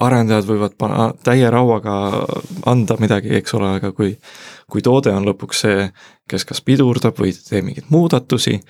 [0.00, 1.94] arendajad võivad panna täie rauaga
[2.70, 4.12] anda midagi, eks ole, aga kui,
[4.70, 5.90] kui toode on lõpuks see,
[6.30, 8.60] kes kas pidurdab või teeb mingeid muudatusi,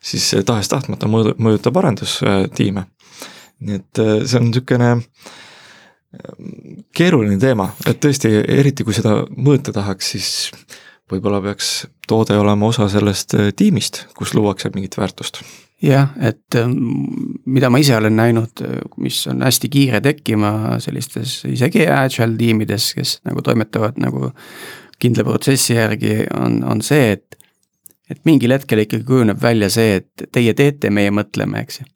[0.00, 2.86] siis tahes-tahtmata mõjutab arendustiime.
[3.58, 5.00] nii et äh, see on niisugune äh,
[6.94, 10.28] keeruline teema, et tõesti, eriti kui seda mõõta tahaks, siis
[11.10, 15.42] võib-olla peaks toode olema osa sellest äh, tiimist, kus luuakse mingit väärtust.
[15.82, 16.56] jah, et
[17.46, 18.62] mida ma ise olen näinud,
[18.98, 24.32] mis on hästi kiire tekkima sellistes isegi agile tiimides, kes nagu toimetavad nagu
[24.98, 27.38] kindla protsessi järgi, on, on see, et
[28.08, 31.88] et mingil hetkel ikkagi kujuneb välja see, et teie teete, meie mõtleme, eks ju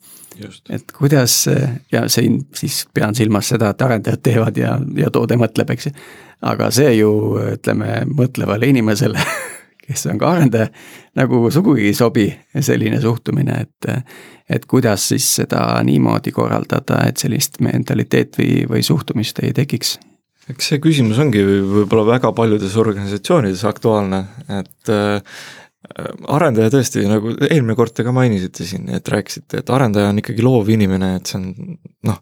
[0.70, 1.48] et kuidas
[1.92, 5.92] ja siin siis pean silmas seda, et arendajad teevad ja, ja toode mõtleb, eks ju.
[6.48, 7.10] aga see ju
[7.54, 9.20] ütleme mõtlevale inimesele,
[9.84, 10.70] kes on ka arendaja,
[11.18, 12.28] nagu sugugi ei sobi
[12.60, 14.06] selline suhtumine, et.
[14.52, 19.98] et kuidas siis seda niimoodi korraldada, et sellist mentaliteeti või, või suhtumist ei tekiks
[20.50, 24.24] eks see küsimus ongi võib-olla väga paljudes organisatsioonides aktuaalne,
[24.60, 24.94] et
[25.82, 30.20] Äh, arendaja tõesti, nagu eelmine kord te ka mainisite siin, et rääkisite, et arendaja on
[30.22, 32.20] ikkagi loov inimene, et see on noh,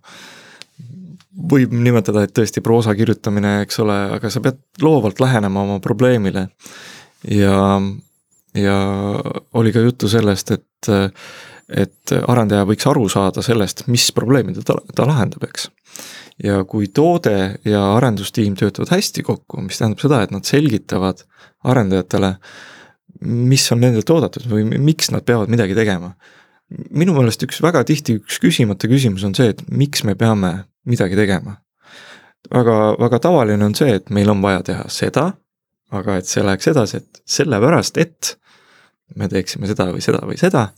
[1.50, 6.46] võib nimetada, et tõesti proosa kirjutamine, eks ole, aga sa pead loovalt lähenema oma probleemile.
[7.28, 7.58] ja,
[8.56, 8.78] ja
[9.60, 10.90] oli ka juttu sellest, et,
[11.68, 15.68] et arendaja võiks aru saada sellest, mis probleemi ta, ta lahendab, eks.
[16.44, 21.24] Ja kui toode ja arendustiim töötavad hästi kokku, mis tähendab seda, et nad selgitavad
[21.68, 22.36] arendajatele
[23.20, 26.14] mis on nendelt oodatud või miks nad peavad midagi tegema.
[26.70, 30.52] minu meelest üks väga tihti üks küsimata küsimus on see, et miks me peame
[30.86, 31.56] midagi tegema.
[32.54, 35.32] väga, väga tavaline on see, et meil on vaja teha seda,
[35.90, 38.36] aga et see läheks edasi, et sellepärast, et
[39.16, 40.68] me teeksime seda või seda või seda.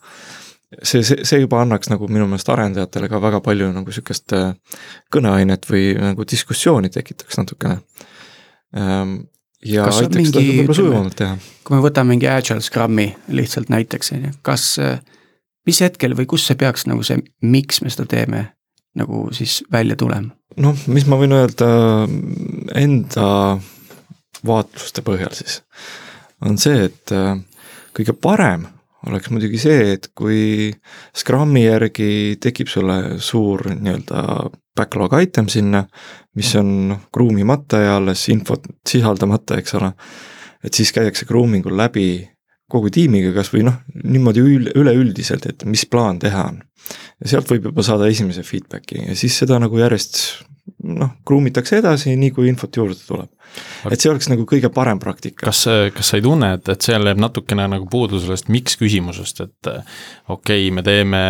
[0.83, 4.55] See, see, see juba annaks nagu minu meelest arendajatele ka väga palju nagu sihukest äh,
[5.14, 7.81] kõneainet või nagu diskussiooni tekitaks natukene.
[8.77, 9.16] Ehm,
[9.66, 11.37] ja Kas aitaks seda võib-olla sujuvamalt teha.
[11.64, 14.66] kui me võtame mingi agile scrum'i lihtsalt näiteks, on ju, kas,
[15.68, 18.47] mis hetkel või kus see peaks nagu see, miks me seda teeme,
[18.99, 20.35] nagu siis välja tulema?
[20.61, 21.68] noh, mis ma võin öelda
[22.77, 23.29] enda
[24.47, 25.61] vaatluste põhjal siis,
[26.45, 27.37] on see, et äh,
[27.97, 28.66] kõige parem
[29.09, 30.72] oleks muidugi see, et kui
[31.16, 35.82] Scrumi järgi tekib sulle suur nii-öelda backlog item sinna,
[36.38, 39.92] mis on noh, kruumimata ja alles infot sisaldamata, eks ole.
[40.62, 42.07] et siis käiakse grooming ul läbi
[42.73, 46.62] kogu tiimiga kas või noh, niimoodi ül-, üleüldiselt, et mis plaan teha on.
[47.23, 50.23] ja sealt võib juba saada esimese feedback'i ja siis seda nagu järjest
[50.87, 53.31] noh, kruumitakse edasi, nii kui infot juurde tuleb.
[53.91, 55.45] et see oleks nagu kõige parem praktika.
[55.47, 55.64] kas,
[55.95, 59.73] kas sa ei tunne, et, et seal jääb natukene nagu puudu sellest miks küsimusest, et
[59.73, 61.23] okei okay,, me teeme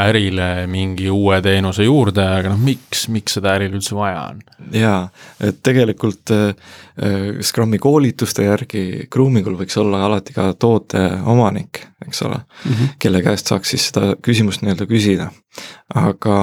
[0.00, 4.40] ärile mingi uue teenuse juurde, aga noh, miks, miks seda äril üldse vaja on?
[4.74, 5.04] jaa,
[5.44, 6.72] et tegelikult äh,
[7.44, 12.96] Scrumi koolituste järgi groomingul võiks olla alati ka toote omanik, eks ole mm, -hmm.
[12.98, 15.30] kelle käest saaks siis seda küsimust nii-öelda küsida.
[15.94, 16.40] aga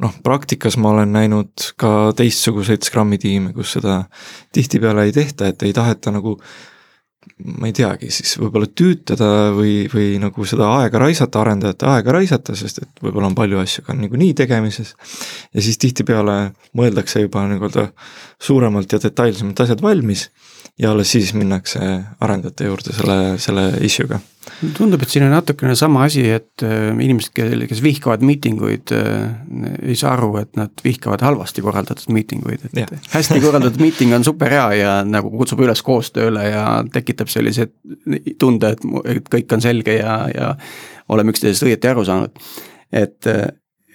[0.00, 4.04] noh, praktikas ma olen näinud ka teistsuguseid Scrumi tiime, kus seda
[4.52, 6.38] tihtipeale ei tehta, et ei taheta nagu
[7.58, 12.56] ma ei teagi, siis võib-olla tüütada või, või nagu seda aega raisata, arendajate aega raisata,
[12.58, 14.94] sest et võib-olla on palju asju ka niikuinii tegemises.
[15.54, 16.38] ja siis tihtipeale
[16.78, 17.88] mõeldakse juba nii-öelda
[18.42, 20.28] suuremalt ja detailsemalt asjad valmis
[20.78, 21.80] ja alles siis minnakse
[22.20, 24.20] arendajate juurde selle, selle issue'ga
[24.76, 29.34] tundub, et siin on natukene sama asi, et äh, inimesed, kel, kes vihkavad miitinguid äh,,
[29.82, 32.92] ei saa aru, et nad vihkavad halvasti korraldatud miitinguid, et Jah.
[33.16, 37.68] hästi korraldatud miiting on super hea ja nagu kutsub üles koostööle ja tekitab sellise
[38.40, 40.52] tunde, et, kõik on selge ja, ja
[41.12, 42.50] oleme üksteisest õieti aru saanud.
[42.92, 43.32] et,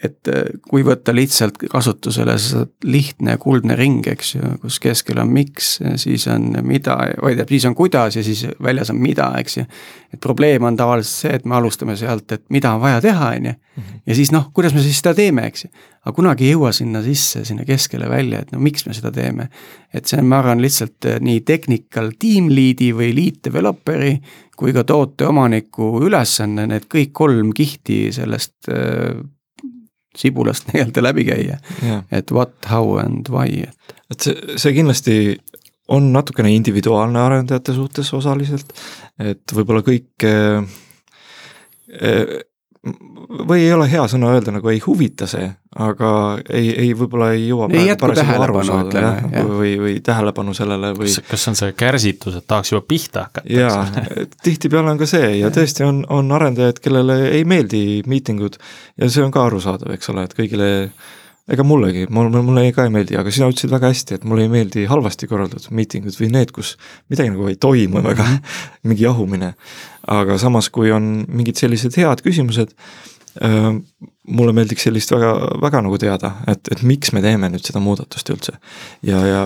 [0.03, 0.29] et
[0.67, 2.35] kui võtta lihtsalt kasutusele
[2.83, 7.67] lihtne kuldne ring, eks ju, kus keskel on miks, siis on mida, või tähendab, siis
[7.69, 9.65] on kuidas ja siis väljas on mida, eks ju.
[10.13, 13.49] et probleem on tavaliselt see, et me alustame sealt, et mida on vaja teha, on
[13.51, 13.55] ju.
[14.05, 15.71] ja siis noh, kuidas me siis seda teeme, eks ju.
[16.03, 19.49] aga kunagi ei jõua sinna sisse, sinna keskele välja, et no miks me seda teeme.
[19.93, 24.17] et see on, ma arvan, lihtsalt eh, nii technical team lead'i või lead developer'i
[24.57, 29.15] kui ka tooteomaniku ülesanne need kõik kolm kihti sellest äh,
[30.17, 31.59] sibulast nii-öelda läbi käia.
[31.81, 35.17] jah, et what, how and why, et et see, see kindlasti
[35.93, 38.71] on natukene individuaalne arendajate suhtes osaliselt,
[39.19, 40.63] et võib-olla kõik äh,
[42.83, 45.45] või ei ole hea sõna öelda nagu ei huvita see,
[45.79, 46.09] aga
[46.49, 51.07] ei, ei võib-olla ei jõua Ei jätku tähelepanu, saada, ütleme, või, või tähelepanu sellele või
[51.07, 53.47] kas, kas on see kärsitus, et tahaks juba pihta hakata?
[53.47, 58.59] jaa, tihtipeale on ka see ja tõesti on, on arendajaid, kellele ei meeldi miitingud
[58.99, 60.69] ja see on ka arusaadav, eks ole, et kõigile
[61.51, 64.51] ega mullegi, mul, mulle ka ei meeldi, aga sina ütlesid väga hästi, et mulle ei
[64.51, 66.75] meeldi halvasti korraldatud miitingud või need, kus
[67.11, 68.27] midagi nagu ei toimu väga,
[68.87, 69.53] mingi jahumine.
[70.07, 72.71] aga samas, kui on mingid sellised head küsimused,
[74.23, 78.29] mulle meeldiks sellist väga, väga nagu teada, et, et miks me teeme nüüd seda muudatust
[78.29, 78.55] üldse.
[79.03, 79.45] ja, ja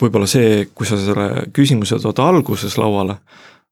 [0.00, 3.20] võib-olla see, kui sa selle küsimuse tood alguses lauale,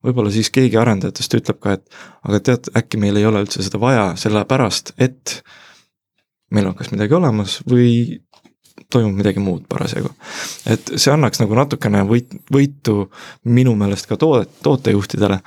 [0.05, 3.81] võib-olla siis keegi arendajatest ütleb ka, et aga tead, äkki meil ei ole üldse seda
[3.83, 5.41] vaja, sellepärast et
[6.53, 8.21] meil on kas midagi olemas või
[8.93, 10.11] toimub midagi muud parasjagu.
[10.69, 13.07] et see annaks nagu natukene võit, võitu
[13.45, 15.41] minu meelest ka toodet, tootejuhtidele,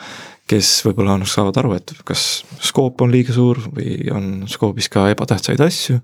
[0.49, 5.10] kes võib-olla on- saavad aru, et kas skoop on liiga suur või on skoobis ka
[5.14, 5.99] ebatähtsaid asju.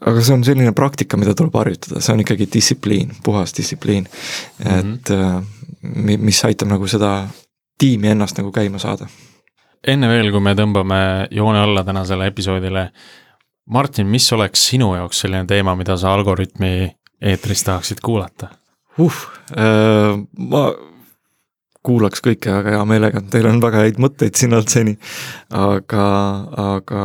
[0.00, 4.66] aga see on selline praktika, mida tuleb harjutada, see on ikkagi distsipliin, puhas distsipliin mm.
[4.66, 4.94] -hmm.
[4.94, 5.42] et äh,
[5.82, 7.28] mi- mis aitab nagu seda
[7.78, 9.06] tiimi ennast nagu käima saada.
[9.86, 12.90] enne veel, kui me tõmbame joone alla tänasele episoodile.
[13.66, 16.90] Martin, mis oleks sinu jaoks selline teema, mida sa Algorütmi
[17.20, 18.48] eetris tahaksid kuulata?
[19.54, 20.64] uh, ma
[21.86, 24.96] kuulaks kõike väga hea meelega, teil on väga häid mõtteid siin olnud seni,
[25.56, 26.06] aga,
[26.76, 27.04] aga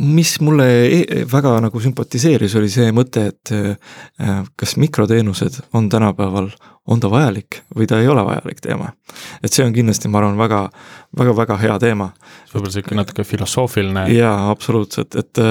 [0.00, 6.50] mis mulle e- väga nagu sümpatiseeris, oli see mõte, et äh, kas mikroteenused on tänapäeval,
[6.90, 8.90] on ta vajalik või ta ei ole vajalik teema.
[9.42, 10.62] et see on kindlasti, ma arvan, väga,
[11.18, 12.10] väga, väga hea teema.
[12.52, 14.08] võib-olla sihuke natuke filosoofiline.
[14.14, 15.44] jaa, absoluutselt, et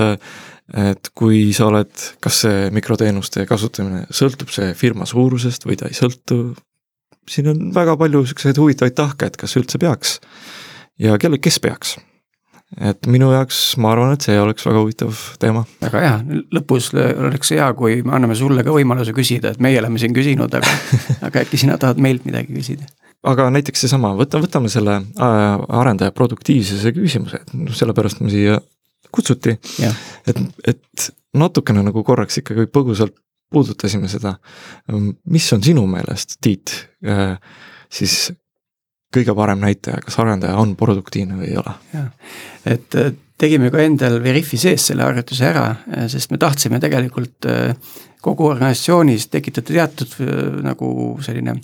[0.74, 1.92] et kui sa oled,
[2.24, 6.56] kas see mikroteenuste kasutamine, sõltub see firma suurusest või ta ei sõltu,
[7.30, 10.18] siin on väga palju siukseid huvitavaid tahke, et kas üldse peaks
[11.00, 11.98] ja kelle, kes peaks.
[12.82, 15.64] Et minu jaoks, ma arvan, et see oleks väga huvitav teema.
[15.84, 16.18] väga hea,
[16.56, 20.54] lõpus oleks hea, kui me anname sulle ka võimaluse küsida, et meie oleme siin küsinud,
[20.60, 20.76] aga
[21.30, 22.90] aga äkki sina tahad meilt midagi küsida?
[23.24, 28.60] aga näiteks seesama, võta, võtame selle äh, arendaja produktiivsuse küsimuse, et noh, sellepärast me siia
[29.14, 29.54] kutsuti.
[30.28, 33.16] Et, et natukene nagu korraks ikkagi põgusalt
[33.54, 34.36] puudutasime seda.
[35.30, 36.74] mis on sinu meelest, Tiit,
[37.94, 38.34] siis
[39.14, 41.76] kõige parem näitaja, kas arendaja on produktiivne või ei ole?
[41.94, 42.10] jah,
[42.70, 42.98] et
[43.40, 45.68] tegime ka endal Veriffi sees selle harjutuse ära,
[46.12, 47.50] sest me tahtsime tegelikult
[48.24, 50.92] kogu organisatsioonis tekitada teatud nagu
[51.26, 51.58] selline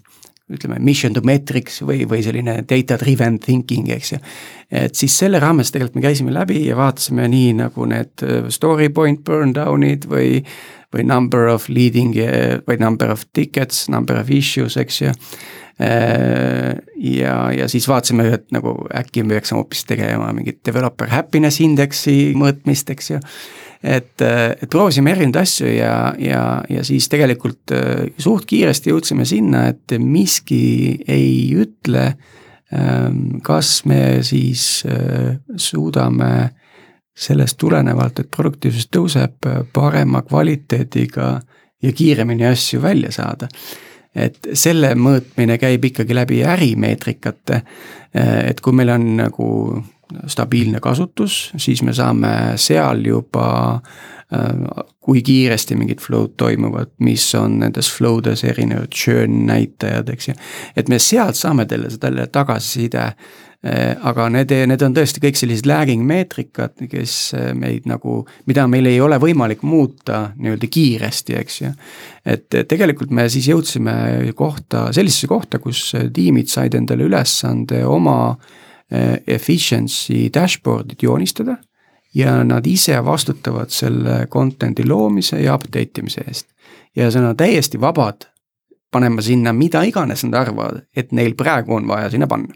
[0.50, 4.20] ütleme, mission to metrics või, või selline data driven thinking, eks ju.
[4.82, 9.24] et siis selle raames tegelikult me käisime läbi ja vaatasime nii nagu need story point
[9.26, 10.42] burn down'id või
[10.90, 12.16] või number of leading
[12.66, 15.14] või number of tickets, number of issues, eks ju
[15.80, 22.34] ja, ja siis vaatasime, et nagu äkki me peaksime hoopis tegema mingit developer happiness index'i
[22.36, 23.20] mõõtmist, eks ju.
[23.80, 29.70] Et, et proovisime erinevaid asju ja, ja, ja siis tegelikult äh, suht kiiresti jõudsime sinna,
[29.72, 32.10] et miski ei ütle,
[32.76, 36.50] ähm, kas me siis äh, suudame
[37.20, 41.38] sellest tulenevalt, et produktiivsus tõuseb, parema kvaliteediga
[41.84, 43.48] ja kiiremini asju välja saada
[44.16, 47.62] et selle mõõtmine käib ikkagi läbi ärimeetrikate.
[48.16, 49.50] Äh, et kui meil on nagu
[50.28, 57.60] stabiilne kasutus, siis me saame seal juba äh, kui kiiresti mingid flow'd toimuvad, mis on
[57.64, 60.36] nendes flow des erinevad churn näitajad, eks ju.
[60.78, 63.12] et me sealt saame teile selle tagasiside.
[63.60, 68.64] Äh, aga need, need on tõesti kõik sellised lagging meetrikad, kes äh, meid nagu, mida
[68.72, 71.72] meil ei ole võimalik muuta nii-öelda kiiresti, eks ju.
[72.24, 79.20] et tegelikult me siis jõudsime kohta, sellisesse kohta, kus tiimid said endale ülesande oma äh,
[79.28, 81.58] efficiency dashboard'id joonistada
[82.16, 86.48] ja nad ise vastutavad selle content'i loomise ja update imise eest.
[86.96, 88.30] ja see on täiesti vabad
[88.92, 92.56] panema sinna mida iganes nad arvavad, et neil praegu on vaja sinna panna.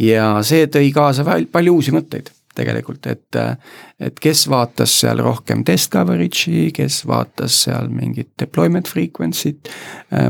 [0.00, 3.36] Ja see tõi kaasa palju uusi mõtteid tegelikult, et,
[4.00, 9.70] et kes vaatas seal rohkem test coverage'i, kes vaatas seal mingit deployment frequency't,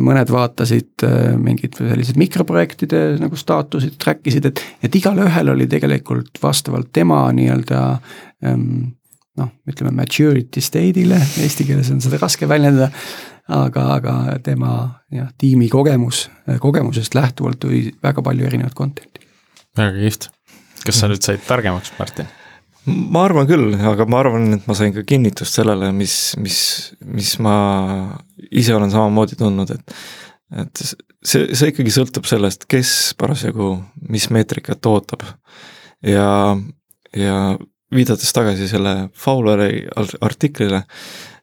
[0.02, 1.06] mõned vaatasid
[1.42, 7.82] mingid sellised mikroprojektide nagu staatusid, track isid, et, et igalühel oli tegelikult vastavalt tema nii-öelda
[8.46, 8.96] ähm,
[9.40, 12.90] noh, ütleme maturity state'ile, eesti keeles on seda raske väljendada,
[13.52, 14.72] aga, aga tema
[15.14, 16.26] jah, tiimi kogemus,
[16.62, 19.25] kogemusest lähtuvalt tuli väga palju erinevat content'i.
[19.76, 20.30] Väga kihvt
[20.86, 22.28] kas sa nüüd said targemaks, Martin?
[22.86, 26.58] ma arvan küll, aga ma arvan, et ma sain ka kinnitust sellele, mis, mis,
[27.02, 27.56] mis ma
[28.46, 29.96] ise olen samamoodi tundnud, et
[30.54, 30.82] et
[31.26, 33.72] see, see ikkagi sõltub sellest, kes parasjagu
[34.06, 35.24] mis meetrikat ootab.
[36.06, 36.28] ja,
[37.10, 37.40] ja
[37.90, 39.82] viidates tagasi selle Fowleri
[40.22, 40.84] artiklile,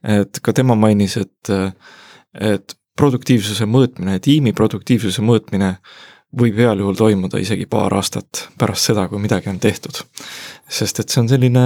[0.08, 1.52] et ka tema mainis, et,
[2.40, 5.74] et produktiivsuse mõõtmine, tiimi produktiivsuse mõõtmine
[6.40, 10.02] võib heal juhul toimuda isegi paar aastat pärast seda, kui midagi on tehtud.
[10.70, 11.66] sest et see on selline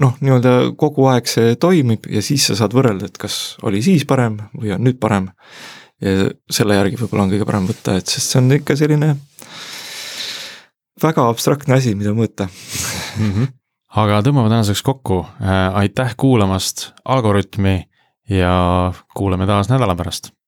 [0.00, 4.06] noh, nii-öelda kogu aeg see toimib ja siis sa saad võrrelda, et kas oli siis
[4.08, 5.30] parem või on nüüd parem.
[6.02, 9.14] ja selle järgi võib-olla on kõige parem võtta, et sest see on ikka selline
[11.02, 13.30] väga abstraktne asi, mida mõõta mm.
[13.30, 13.48] -hmm.
[14.02, 17.82] aga tõmbame tänaseks kokku, äh, aitäh kuulamast Algorütmi
[18.30, 20.32] ja kuuleme taas nädala pärast